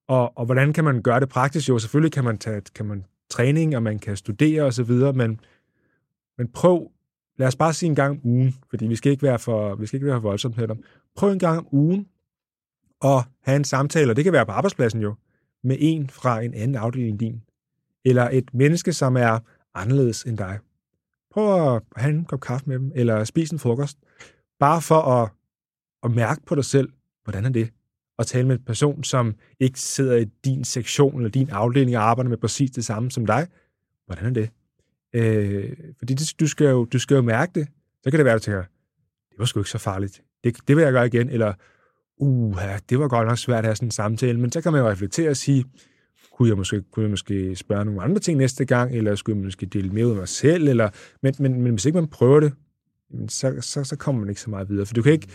[0.08, 1.70] Og, og hvordan kan man gøre det praktisk?
[1.70, 5.40] Jo, selvfølgelig kan man tage kan man træning, og man kan studere osv., men,
[6.38, 6.92] men prøv,
[7.38, 9.86] lad os bare sige en gang om ugen, fordi vi skal ikke være for, vi
[9.86, 10.76] skal ikke være for voldsomt her.
[11.16, 12.08] Prøv en gang om ugen
[13.04, 15.16] at have en samtale, og det kan være på arbejdspladsen jo,
[15.64, 17.42] med en fra en anden afdeling end din.
[18.06, 19.40] Eller et menneske, som er
[19.74, 20.60] anderledes end dig.
[21.32, 23.98] Prøv at have en kop kaffe med dem, eller spise en frokost.
[24.60, 25.30] Bare for at,
[26.04, 26.90] at mærke på dig selv,
[27.24, 27.70] hvordan er det?
[28.20, 32.04] At tale med en person, som ikke sidder i din sektion eller din afdeling og
[32.04, 33.48] arbejder med præcis det samme som dig.
[34.06, 34.50] Hvordan er det?
[35.14, 37.68] Øh, fordi det, du, skal jo, du skal jo mærke det.
[38.04, 38.64] Så kan det være, at du tænker,
[39.30, 40.22] det var sgu ikke så farligt.
[40.44, 41.30] Det, det vil jeg gøre igen.
[41.30, 41.54] Eller,
[42.18, 42.58] uh,
[42.90, 44.40] det var godt nok svært at have sådan en samtale.
[44.40, 45.66] Men så kan man jo reflektere og sige,
[46.40, 49.46] kunne jeg måske, kunne jeg måske spørge nogle andre ting næste gang, eller skulle jeg
[49.46, 50.90] måske dele mere ud af mig selv, eller,
[51.22, 52.54] men, men, men hvis ikke man prøver det,
[53.28, 54.86] så, så, så kommer man ikke så meget videre.
[54.86, 55.28] For du kan ikke,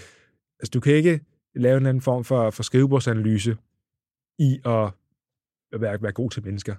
[0.61, 1.21] altså, du kan ikke
[1.55, 3.57] lave en anden form for, for skrivebordsanalyse
[4.39, 4.93] i at
[5.81, 6.75] være, være god til mennesker.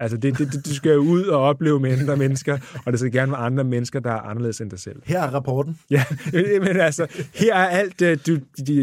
[0.00, 3.12] Altså, det, det, du skal jo ud og opleve med andre mennesker, og det skal
[3.12, 5.02] gerne være andre mennesker, der er anderledes end dig selv.
[5.04, 5.78] Her er rapporten.
[5.90, 6.04] Ja,
[6.66, 8.38] men altså, her er alt, øh, du,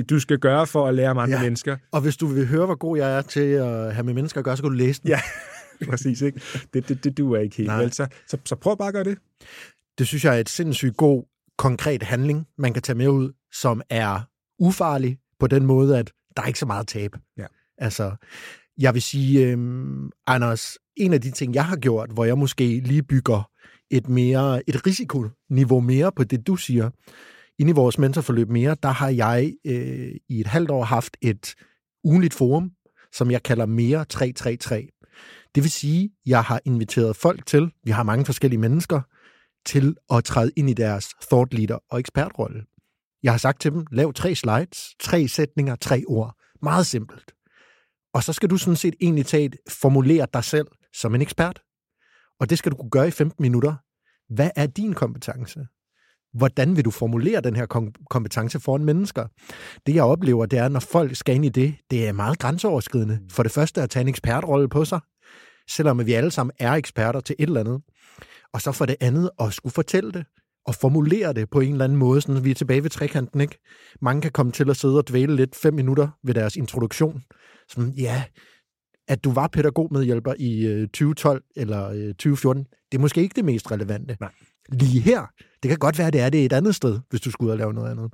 [0.09, 1.43] du skal gøre for at lære om andre ja.
[1.43, 1.77] mennesker.
[1.91, 4.45] Og hvis du vil høre, hvor god jeg er til at have med mennesker at
[4.45, 5.09] gøre, så kan du læse den.
[5.09, 5.19] Ja,
[5.89, 6.21] præcis.
[6.21, 6.41] Ikke?
[6.73, 7.71] Det, det, det duer ikke helt.
[7.71, 7.93] Vel?
[7.93, 9.17] Så, så, så prøv bare at gøre det.
[9.97, 11.23] Det synes jeg er et sindssygt god,
[11.57, 14.21] konkret handling, man kan tage med ud, som er
[14.59, 17.15] ufarlig på den måde, at der er ikke så meget tab.
[17.37, 17.45] Ja.
[17.77, 18.15] Altså,
[18.77, 22.79] jeg vil sige, øhm, Anders, en af de ting, jeg har gjort, hvor jeg måske
[22.79, 23.49] lige bygger
[23.91, 26.89] et mere et risikoniveau mere på det, du siger,
[27.59, 31.55] inde i vores mentorforløb mere, der har jeg øh, i et halvt år haft et
[32.03, 32.71] ugenligt forum,
[33.13, 34.87] som jeg kalder mere 333.
[35.55, 39.01] Det vil sige, jeg har inviteret folk til, vi har mange forskellige mennesker,
[39.65, 42.63] til at træde ind i deres thought leader og ekspertrolle.
[43.23, 46.35] Jeg har sagt til dem, lav tre slides, tre sætninger, tre ord.
[46.61, 47.31] Meget simpelt.
[48.13, 50.67] Og så skal du sådan set egentlig tage et, formulere dig selv
[51.01, 51.61] som en ekspert.
[52.39, 53.75] Og det skal du kunne gøre i 15 minutter.
[54.33, 55.59] Hvad er din kompetence?
[56.33, 59.27] Hvordan vil du formulere den her kom- kompetence foran mennesker?
[59.85, 63.19] Det jeg oplever, det er, når folk skal ind i det, det er meget grænseoverskridende.
[63.31, 64.99] For det første at tage en ekspertrolle på sig,
[65.69, 67.81] selvom vi alle sammen er eksperter til et eller andet.
[68.53, 70.25] Og så for det andet at skulle fortælle det
[70.65, 73.57] og formulere det på en eller anden måde, sådan vi er tilbage ved trekanten, ikke?
[74.01, 77.23] Mange kan komme til at sidde og dvæle lidt fem minutter ved deres introduktion.
[77.69, 78.23] Sådan, ja,
[79.07, 83.45] at du var pædagogmedhjælper i øh, 2012 eller øh, 2014, det er måske ikke det
[83.45, 84.17] mest relevante.
[84.19, 84.31] Nej.
[84.69, 85.25] Lige her,
[85.63, 87.57] det kan godt være, det er det et andet sted, hvis du skulle ud og
[87.57, 88.13] lave noget andet.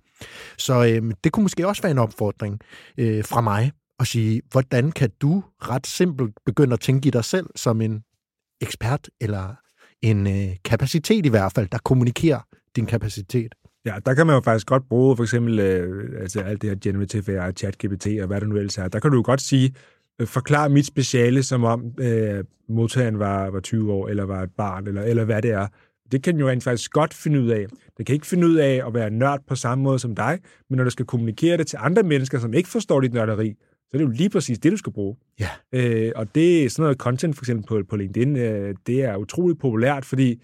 [0.58, 2.60] Så øh, det kunne måske også være en opfordring
[2.98, 7.26] øh, fra mig at sige, hvordan kan du ret simpelt begynde at tænke i dig
[7.26, 8.04] selv som en
[8.62, 9.56] ekspert eller
[10.02, 12.40] en øh, kapacitet i hvert fald, der kommunikerer
[12.76, 13.56] din kapacitet.
[13.86, 16.78] Ja, der kan man jo faktisk godt bruge for eksempel øh, altså alt det her
[16.82, 18.88] generative AI, ChatGPT og hvad det nu ellers er.
[18.88, 19.74] Der kan du jo godt sige,
[20.22, 24.52] øh, forklar mit speciale, som om øh, modtageren var, var 20 år, eller var et
[24.58, 25.68] barn, eller, eller hvad det er.
[26.12, 27.66] Det kan den jo rent faktisk godt finde ud af.
[27.98, 30.78] Det kan ikke finde ud af at være nørd på samme måde som dig, men
[30.78, 33.98] når du skal kommunikere det til andre mennesker, som ikke forstår dit nørderi, så er
[33.98, 35.16] det jo lige præcis det, du skal bruge.
[35.40, 35.50] Ja.
[35.72, 39.18] Øh, og det er sådan noget content, for eksempel på, på LinkedIn, øh, det er
[39.18, 40.42] utroligt populært, fordi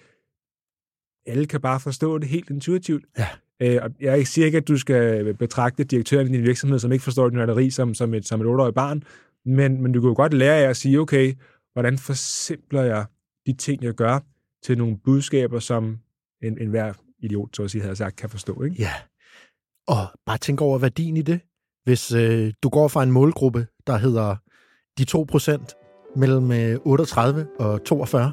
[1.26, 3.06] alle kan bare forstå det helt intuitivt.
[3.18, 3.28] Ja.
[3.62, 7.04] Øh, og jeg siger ikke, at du skal betragte direktøren i din virksomhed, som ikke
[7.04, 9.04] forstår din nørderi, som, som et, som et 8-årigt barn,
[9.48, 11.34] men, men du kan jo godt lære af at sige, okay,
[11.74, 13.06] hvordan forsimpler jeg
[13.46, 14.20] de ting, jeg gør,
[14.64, 15.98] til nogle budskaber, som
[16.44, 18.64] en, en hver idiot, så at sige, havde sagt, kan forstå.
[18.64, 18.76] Ikke?
[18.80, 18.94] Ja.
[19.88, 21.40] Og bare tænk over værdien i det.
[21.84, 24.36] Hvis øh, du går fra en målgruppe, der hedder
[24.98, 28.32] de 2% mellem øh, 38 og 42,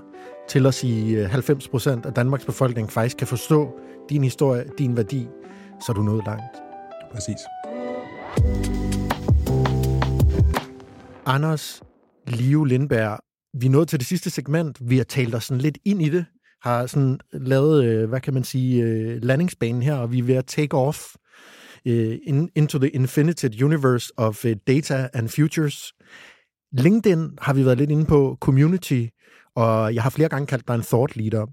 [0.49, 5.29] til at sige øh, 90% af Danmarks befolkning faktisk kan forstå din historie, din værdi,
[5.87, 6.57] så er du nået langt.
[7.13, 7.39] Præcis.
[11.27, 11.83] Anders
[12.27, 13.19] Liv Lindberg,
[13.61, 14.91] vi er nået til det sidste segment.
[14.91, 16.25] Vi har talt os sådan lidt ind i det,
[16.63, 20.35] har sådan lavet, øh, hvad kan man sige, øh, landingsbanen her, og vi er ved
[20.35, 21.15] at take off
[21.87, 22.19] øh,
[22.55, 25.93] into the infinite universe of data and futures.
[26.73, 29.07] LinkedIn har vi været lidt inde på, community,
[29.57, 31.47] og jeg har flere gange kaldt dig en thought leader.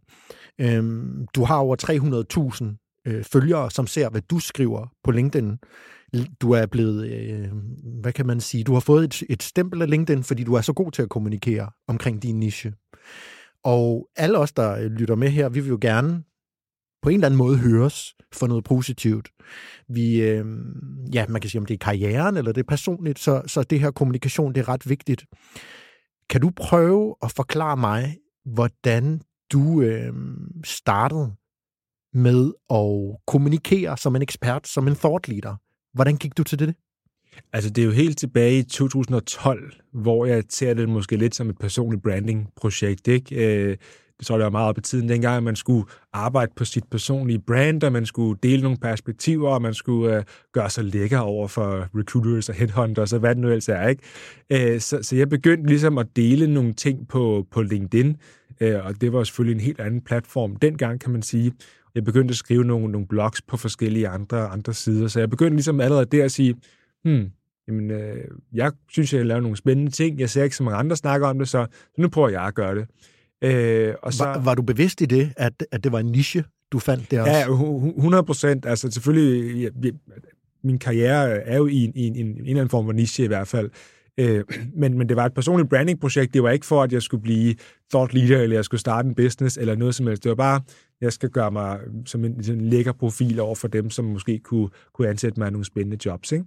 [0.62, 5.58] Øhm, du har over 300.000 følgere, som ser, hvad du skriver på LinkedIn.
[6.42, 7.52] Du er blevet, øh,
[8.02, 10.62] hvad kan man sige, du har fået et, et stempel af LinkedIn, fordi du er
[10.62, 12.74] så god til at kommunikere omkring din niche.
[13.64, 16.24] Og alle os, der øh, lytter med her, vi vil jo gerne
[17.02, 19.30] på en eller anden måde høres for noget positivt.
[19.90, 20.46] Vi, øh,
[21.14, 23.80] ja, man kan sige, om det er karrieren eller det er personligt, så, så det
[23.80, 25.26] her kommunikation, det er ret vigtigt.
[26.30, 30.14] Kan du prøve at forklare mig, hvordan du øh,
[30.66, 31.34] startede
[32.14, 35.56] med at kommunikere som en ekspert, som en thought leader?
[35.94, 36.76] Hvordan gik du til det?
[37.54, 41.50] Altså, det er jo helt tilbage i 2012, hvor jeg ser det måske lidt som
[41.50, 43.36] et personligt branding-projekt, ikke?
[43.36, 43.78] Øh,
[44.22, 46.66] det tror jeg, det var meget op i tiden dengang, at man skulle arbejde på
[46.66, 50.84] sit personlige brand, og man skulle dele nogle perspektiver, og man skulle øh, gøre sig
[50.84, 53.88] lækker over for recruiters og headhunters og hvad det nu ellers er.
[53.88, 54.04] Ikke?
[54.74, 58.18] Øh, så, så jeg begyndte ligesom at dele nogle ting på, på LinkedIn,
[58.62, 61.52] øh, og det var selvfølgelig en helt anden platform dengang, kan man sige.
[61.96, 65.56] Jeg begyndte at skrive nogle, nogle blogs på forskellige andre, andre sider, så jeg begyndte
[65.56, 66.56] ligesom allerede der at sige,
[67.04, 67.32] hmm,
[67.68, 68.24] jamen, øh,
[68.54, 71.40] jeg synes, jeg laver nogle spændende ting, jeg ser ikke så mange andre snakke om
[71.40, 72.88] det, så, så nu prøver jeg at gøre det.
[73.42, 76.44] Øh, og så, var, var du bevidst i det, at, at det var en niche,
[76.72, 77.32] du fandt der også?
[77.32, 77.42] Ja,
[77.98, 78.66] 100 procent.
[78.66, 79.94] Altså selvfølgelig, jeg, jeg,
[80.64, 83.24] min karriere er jo i en, i en, en, en eller anden form for niche
[83.24, 83.70] i hvert fald.
[84.22, 84.44] Øh,
[84.74, 86.34] men, men det var et personligt branding-projekt.
[86.34, 87.56] Det var ikke for, at jeg skulle blive
[87.94, 90.24] thought leader, eller jeg skulle starte en business, eller noget som helst.
[90.24, 90.62] Det var bare,
[91.02, 94.40] jeg skal gøre mig som en, sådan en lækker profil over for dem, som måske
[94.40, 96.32] kunne, kunne ansætte mig nogle spændende jobs.
[96.32, 96.46] Ikke?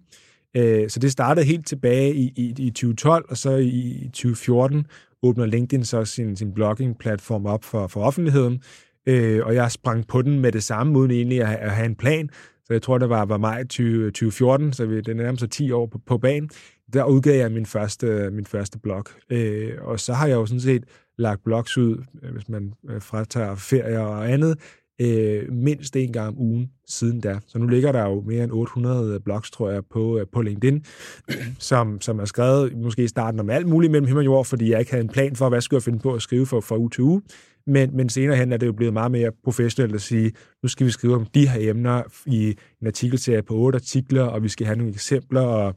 [0.56, 4.86] Øh, så det startede helt tilbage i, i, i 2012, og så i 2014
[5.22, 8.62] åbner LinkedIn så sin, sin blogging-platform op for, for offentligheden,
[9.06, 11.86] øh, og jeg sprang på den med det samme, uden egentlig at have, at have
[11.86, 12.30] en plan.
[12.64, 15.86] Så jeg tror, det var, var maj 20, 2014, så det er nærmest 10 år
[15.86, 16.50] på, på banen.
[16.92, 19.04] Der udgav jeg min første, min første blog.
[19.30, 20.84] Øh, og så har jeg jo sådan set
[21.18, 24.58] lagt blogs ud, øh, hvis man øh, fratager ferier og andet,
[25.00, 27.38] øh, mindst en gang om ugen siden da.
[27.46, 30.84] Så nu ligger der jo mere end 800 øh, blogs, tror jeg, på, på LinkedIn,
[31.58, 34.70] som, som er skrevet måske i starten om alt muligt mellem himmel og jord, fordi
[34.70, 36.76] jeg ikke havde en plan for, hvad skulle jeg finde på at skrive for, for
[36.76, 37.22] uge til uge.
[37.66, 40.32] Men, men senere hen er det jo blevet meget mere professionelt at sige,
[40.62, 44.42] nu skal vi skrive om de her emner i en artikelserie på otte artikler, og
[44.42, 45.74] vi skal have nogle eksempler, og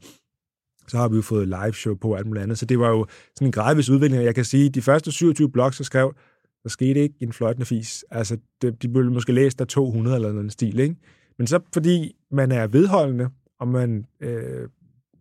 [0.88, 2.58] så har vi jo fået live show på og alt muligt andet.
[2.58, 4.24] Så det var jo sådan en gradvis udvikling.
[4.24, 6.14] Jeg kan sige, at de første 27 blogs, jeg skrev,
[6.62, 8.04] der skete ikke en fløjtende fis.
[8.10, 10.96] Altså, det, de blev måske læst af 200 eller noget stil, ikke?
[11.38, 13.28] Men så fordi man er vedholdende,
[13.60, 14.68] og man øh,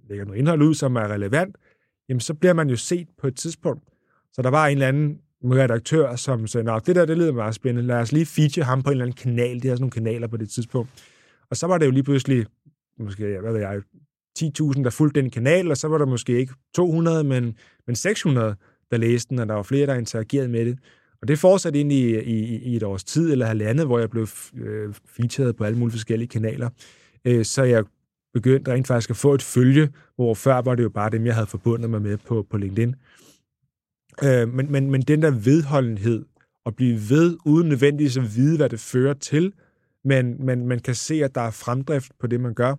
[0.10, 1.56] lægger noget indhold ud, som er relevant,
[2.10, 3.84] jamen så bliver man jo set på et tidspunkt.
[4.34, 7.88] Så der var en eller anden redaktør, som sagde, det der, det lyder meget spændende,
[7.88, 10.28] lad os lige feature ham på en eller anden kanal, det er sådan nogle kanaler
[10.28, 10.90] på det tidspunkt.
[11.50, 12.46] Og så var det jo lige pludselig,
[13.00, 13.82] måske, hvad ved jeg,
[14.38, 17.56] 10.000, der fulgte den kanal, og så var der måske ikke 200, men,
[17.88, 18.56] men 600,
[18.92, 20.80] der læste den, og der var flere, der interagerede med det.
[21.22, 24.28] Og det fortsatte ind i, i, i et års tid eller halvandet, hvor jeg blev
[24.58, 26.70] øh, featured på alle mulige forskellige kanaler.
[27.26, 27.84] Øh, så jeg
[28.34, 31.34] begyndte rent faktisk at få et følge, hvor før var det jo bare dem, jeg
[31.34, 32.96] havde forbundet mig med på, på LinkedIn.
[34.24, 36.26] Øh, men, men, men den der vedholdenhed,
[36.66, 39.54] at blive ved, uden nødvendigvis at vide, hvad det fører til,
[40.04, 42.76] men, men man kan se, at der er fremdrift på det, man gør,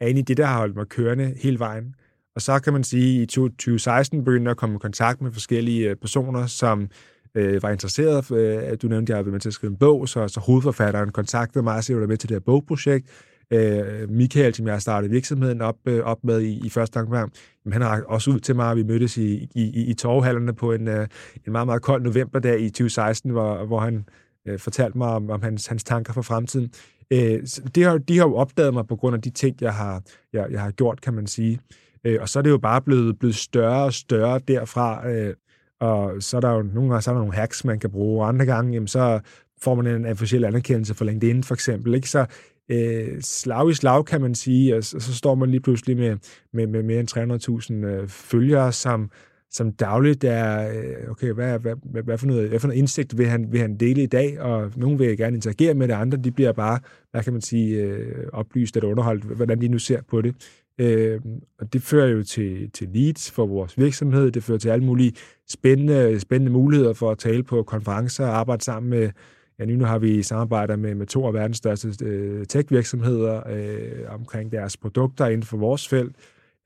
[0.00, 1.94] er egentlig det, der har holdt mig kørende hele vejen.
[2.34, 5.32] Og så kan man sige, at i 2016 begyndte jeg at komme i kontakt med
[5.32, 6.88] forskellige øh, personer, som
[7.34, 8.30] øh, var interesseret.
[8.30, 10.40] Øh, du nævnte, at jeg havde været med til at skrive en bog, så, så
[10.40, 13.06] hovedforfatteren kontaktede mig og sagde, at jeg var med til det her bogprojekt.
[13.52, 17.32] Øh, Michael, som jeg har startet virksomheden op, øh, op med i, i første omgang,
[17.64, 20.54] men han har også ud til mig, at vi mødtes i, i, i, i torvhallerne
[20.54, 21.06] på en, øh,
[21.46, 24.04] en meget, meget kold novemberdag i 2016, hvor, hvor han
[24.48, 26.72] øh, fortalte mig om, om hans, hans tanker for fremtiden.
[27.12, 27.42] Øh,
[27.74, 30.02] det har, de har jo opdaget mig på grund af de ting, jeg har,
[30.32, 31.60] jeg, jeg har gjort, kan man sige.
[32.04, 35.08] Øh, og så er det jo bare blevet, blevet større og større derfra.
[35.08, 35.34] Øh,
[35.80, 38.22] og så er der jo nogle gange så er der nogle hacks, man kan bruge,
[38.22, 39.20] og andre gange, jamen, så
[39.62, 41.94] får man en officiel anerkendelse for LinkedIn, for eksempel.
[41.94, 42.08] Ikke?
[42.08, 42.26] Så
[42.68, 46.16] øh, slag i slag, kan man sige, og så, så står man lige pludselig med,
[46.52, 49.10] med, med mere end 300.000 øh, følgere, som,
[49.50, 53.18] som dagligt er, øh, okay, hvad, hvad, hvad, hvad, for noget, hvad for noget indsigt
[53.18, 56.18] vil han, vil han dele i dag, og nogen vil gerne interagere med det, andre
[56.18, 56.78] de bliver bare,
[57.10, 60.34] hvad kan man sige, øh, oplyst eller underholdt, hvordan de nu ser på det.
[60.78, 61.20] Øh,
[61.58, 65.12] og det fører jo til, til leads for vores virksomhed, det fører til alle mulige
[65.48, 69.10] spændende, spændende muligheder for at tale på konferencer og arbejde sammen med,
[69.58, 74.52] ja, nu har vi samarbejder med, med to af verdens største øh, tech-virksomheder øh, omkring
[74.52, 76.16] deres produkter inden for vores felt,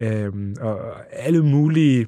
[0.03, 0.79] øh, og
[1.13, 2.07] alle mulige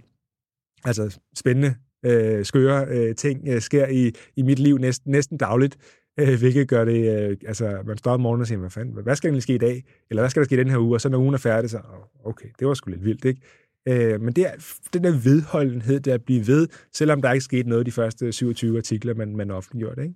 [0.86, 1.74] altså spændende,
[2.04, 5.76] øh, skøre øh, ting øh, sker i, i mit liv næsten, næsten dagligt,
[6.20, 9.16] øh, hvilket gør det, øh, altså man står om morgenen og siger, hvad fanden, hvad
[9.16, 9.84] skal egentlig ske i dag?
[10.10, 10.96] Eller hvad skal der ske i den her uge?
[10.96, 11.80] Og så når ugen er færdig, så
[12.24, 13.40] okay, det var sgu lidt vildt, ikke?
[13.88, 14.52] Øh, men det er
[14.92, 18.76] den der vedholdenhed, der at blive ved, selvom der ikke skete noget de første 27
[18.76, 20.14] artikler, man, man offentliggjorde, ikke?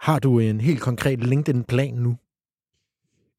[0.00, 2.16] Har du en helt konkret LinkedIn-plan nu?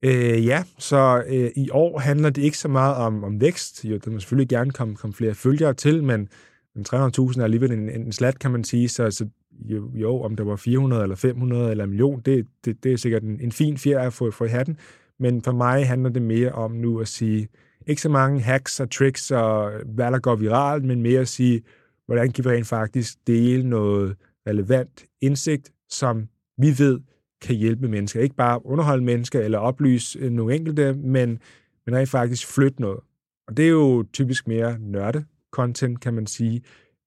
[0.04, 3.86] Øh, ja, så øh, i år handler det ikke så meget om, om vækst.
[3.86, 6.30] Jo, der må selvfølgelig gerne komme, komme flere følgere til, men,
[6.78, 8.89] 300.000 er alligevel en, en slat, kan man sige.
[8.89, 12.84] Så, så jo, jo, om der var 400 eller 500 eller en million, det, det,
[12.84, 14.78] det er sikkert en, en fin fjer at få, få i hatten.
[15.20, 17.47] Men for mig handler det mere om nu at sige,
[17.88, 21.62] ikke så mange hacks og tricks og hvad der går viralt, men mere at sige,
[22.06, 24.16] hvordan kan vi rent faktisk dele noget
[24.47, 26.28] relevant indsigt, som
[26.58, 26.99] vi ved
[27.42, 28.22] kan hjælpe mennesker.
[28.22, 31.39] Ikke bare underholde mennesker eller oplyse øh, nogle enkelte, men,
[31.86, 33.00] men rent faktisk flytte noget.
[33.48, 36.62] Og det er jo typisk mere nørde-content, kan man sige.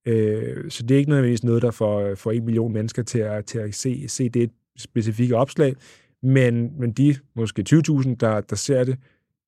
[0.07, 3.19] Øh, så det er ikke nødvendigvis noget, der får, øh, får en million mennesker til
[3.19, 5.75] at, til at se, se det specifikke opslag,
[6.23, 8.97] men, men de måske 20.000, der, der ser det,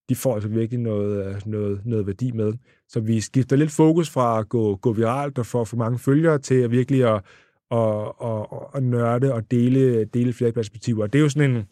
[0.09, 2.53] de får altså virkelig noget, øh, noget, noget værdi med.
[2.89, 6.39] Så vi skifter lidt fokus fra at gå, gå viralt og få for mange følgere
[6.39, 7.21] til at virkelig at,
[7.69, 11.03] og, og, og nørde og dele, dele flere perspektiver.
[11.03, 11.63] Og det er jo sådan en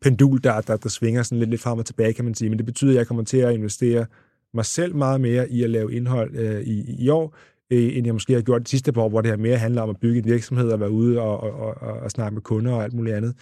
[0.00, 2.48] pendul, der, der, der svinger sådan lidt, lidt frem og tilbage, kan man sige.
[2.48, 4.06] Men det betyder, at jeg kommer til at investere
[4.54, 7.36] mig selv meget mere i at lave indhold øh, i, i år,
[7.70, 9.82] øh, end jeg måske har gjort de sidste par år, hvor det her mere handler
[9.82, 12.72] om at bygge en virksomhed og være ude og, og, og, og snakke med kunder
[12.72, 13.34] og alt muligt andet.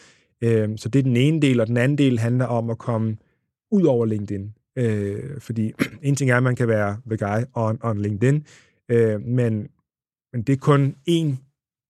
[0.43, 3.17] Øh, så det er den ene del, og den anden del handler om at komme
[3.71, 4.55] ud over LinkedIn.
[4.79, 5.73] Øh, fordi
[6.03, 8.45] en ting er, at man kan være the guy on, on LinkedIn,
[8.89, 9.69] øh, men
[10.33, 11.37] men det er kun én,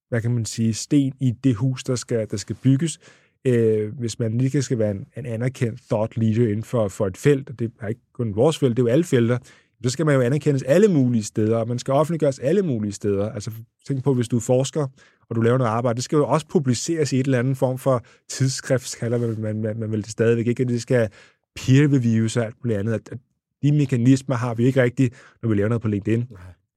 [0.09, 2.99] hvad kan man sige, sten i det hus, der skal, der skal bygges.
[3.45, 7.17] Øh, hvis man lige skal være en, en anerkendt thought leader inden for, for et
[7.17, 9.37] felt, og det er ikke kun vores felt, det er jo alle felter,
[9.83, 13.29] så skal man jo anerkendes alle mulige steder, og man skal offentliggøres alle mulige steder.
[13.31, 13.51] Altså
[13.87, 14.87] tænk på, hvis du er forsker,
[15.29, 17.77] og du laver noget arbejde, det skal jo også publiceres i et eller andet form
[17.77, 21.09] for tidsskrift, kalder man, man, man, man vel det stadigvæk ikke, at det skal
[21.55, 22.93] peer reviews og alt muligt andet.
[22.93, 23.19] At,
[23.63, 26.27] de mekanismer har vi ikke rigtigt, når vi laver noget på LinkedIn.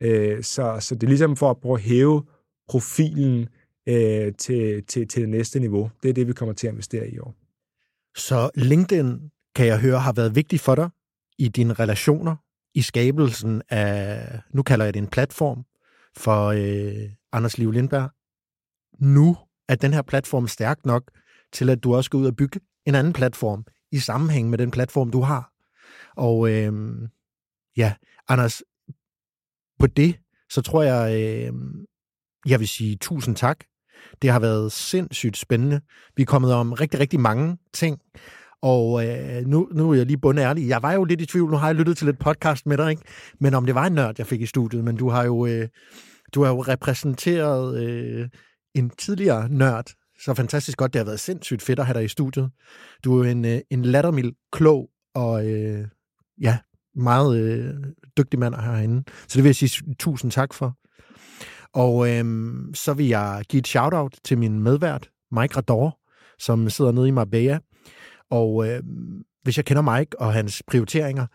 [0.01, 2.23] Øh, så, så det er ligesom for at prøve at hæve
[2.69, 3.49] profilen
[3.89, 5.91] øh, til, til, til det næste niveau.
[6.03, 7.35] Det er det, vi kommer til at investere i år.
[8.17, 10.91] Så LinkedIn, kan jeg høre, har været vigtig for dig
[11.39, 12.37] i dine relationer,
[12.75, 15.65] i skabelsen af, nu kalder jeg det en platform,
[16.17, 18.11] for øh, Anders Liv Lindberg.
[18.99, 19.37] Nu
[19.69, 21.11] er den her platform stærk nok
[21.53, 24.71] til, at du også skal ud og bygge en anden platform i sammenhæng med den
[24.71, 25.53] platform, du har.
[26.17, 26.73] Og øh,
[27.77, 27.95] ja,
[28.29, 28.63] Anders,
[29.79, 30.17] på det,
[30.51, 31.53] så tror jeg, øh,
[32.47, 33.65] jeg vil sige tusind tak.
[34.23, 35.81] Det har været sindssygt spændende.
[36.17, 37.99] Vi er kommet om rigtig, rigtig mange ting.
[38.63, 40.69] Og øh, nu, nu er jeg lige bundet ærlig.
[40.69, 41.51] Jeg var jo lidt i tvivl.
[41.51, 43.03] Nu har jeg lyttet til et podcast med dig, ikke?
[43.41, 44.85] Men om det var en nørd, jeg fik i studiet.
[44.85, 45.69] Men du har jo, øh,
[46.35, 48.29] du har jo repræsenteret øh,
[48.75, 49.87] en tidligere nørd,
[50.25, 50.93] så fantastisk godt.
[50.93, 52.51] Det har været sindssygt fedt at have dig i studiet.
[53.05, 55.89] Du er en, øh, en lattermild, klog og øh,
[56.41, 56.59] ja,
[56.97, 57.75] meget øh,
[58.19, 59.03] dygtig mand herinde.
[59.29, 60.77] Så det vil jeg sige tusind tak for.
[61.73, 62.25] Og øh,
[62.75, 65.99] så vil jeg give et shout-out til min medvært, Mike Rador,
[66.39, 67.59] som sidder nede i Marbella.
[68.31, 68.83] Og øh,
[69.43, 71.27] hvis jeg kender Mike og hans prioriteringer,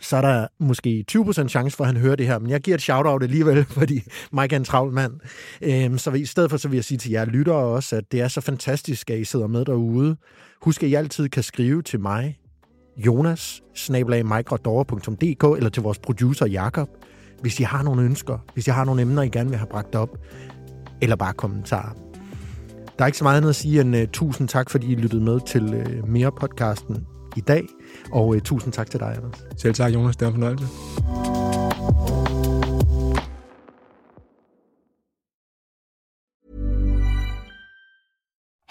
[0.00, 2.38] så er der måske 20% chance for, at han hører det her.
[2.38, 4.02] Men jeg giver et shout-out alligevel, fordi
[4.32, 5.12] Mike er en travl mand.
[5.62, 8.20] Øhm, så i stedet for, så vil jeg sige til jer lyttere også, at det
[8.20, 10.16] er så fantastisk, at I sidder med derude.
[10.62, 12.38] Husk, at I altid kan skrive til mig,
[12.96, 13.62] Jonas,
[15.54, 16.88] eller til vores producer Jakob,
[17.40, 19.94] hvis I har nogle ønsker, hvis I har nogle emner, I gerne vil have bragt
[19.94, 20.18] op,
[21.02, 21.92] eller bare kommentarer.
[22.98, 25.22] Der er ikke så meget andet at sige end uh, tusind tak, fordi I lyttede
[25.22, 27.66] med til uh, mere podcasten i dag.
[28.12, 29.44] Og uh, tusind tak til dig, Anders.
[29.56, 30.16] Selv tak, Jonas.
[30.16, 31.43] Det var en fornøjelse.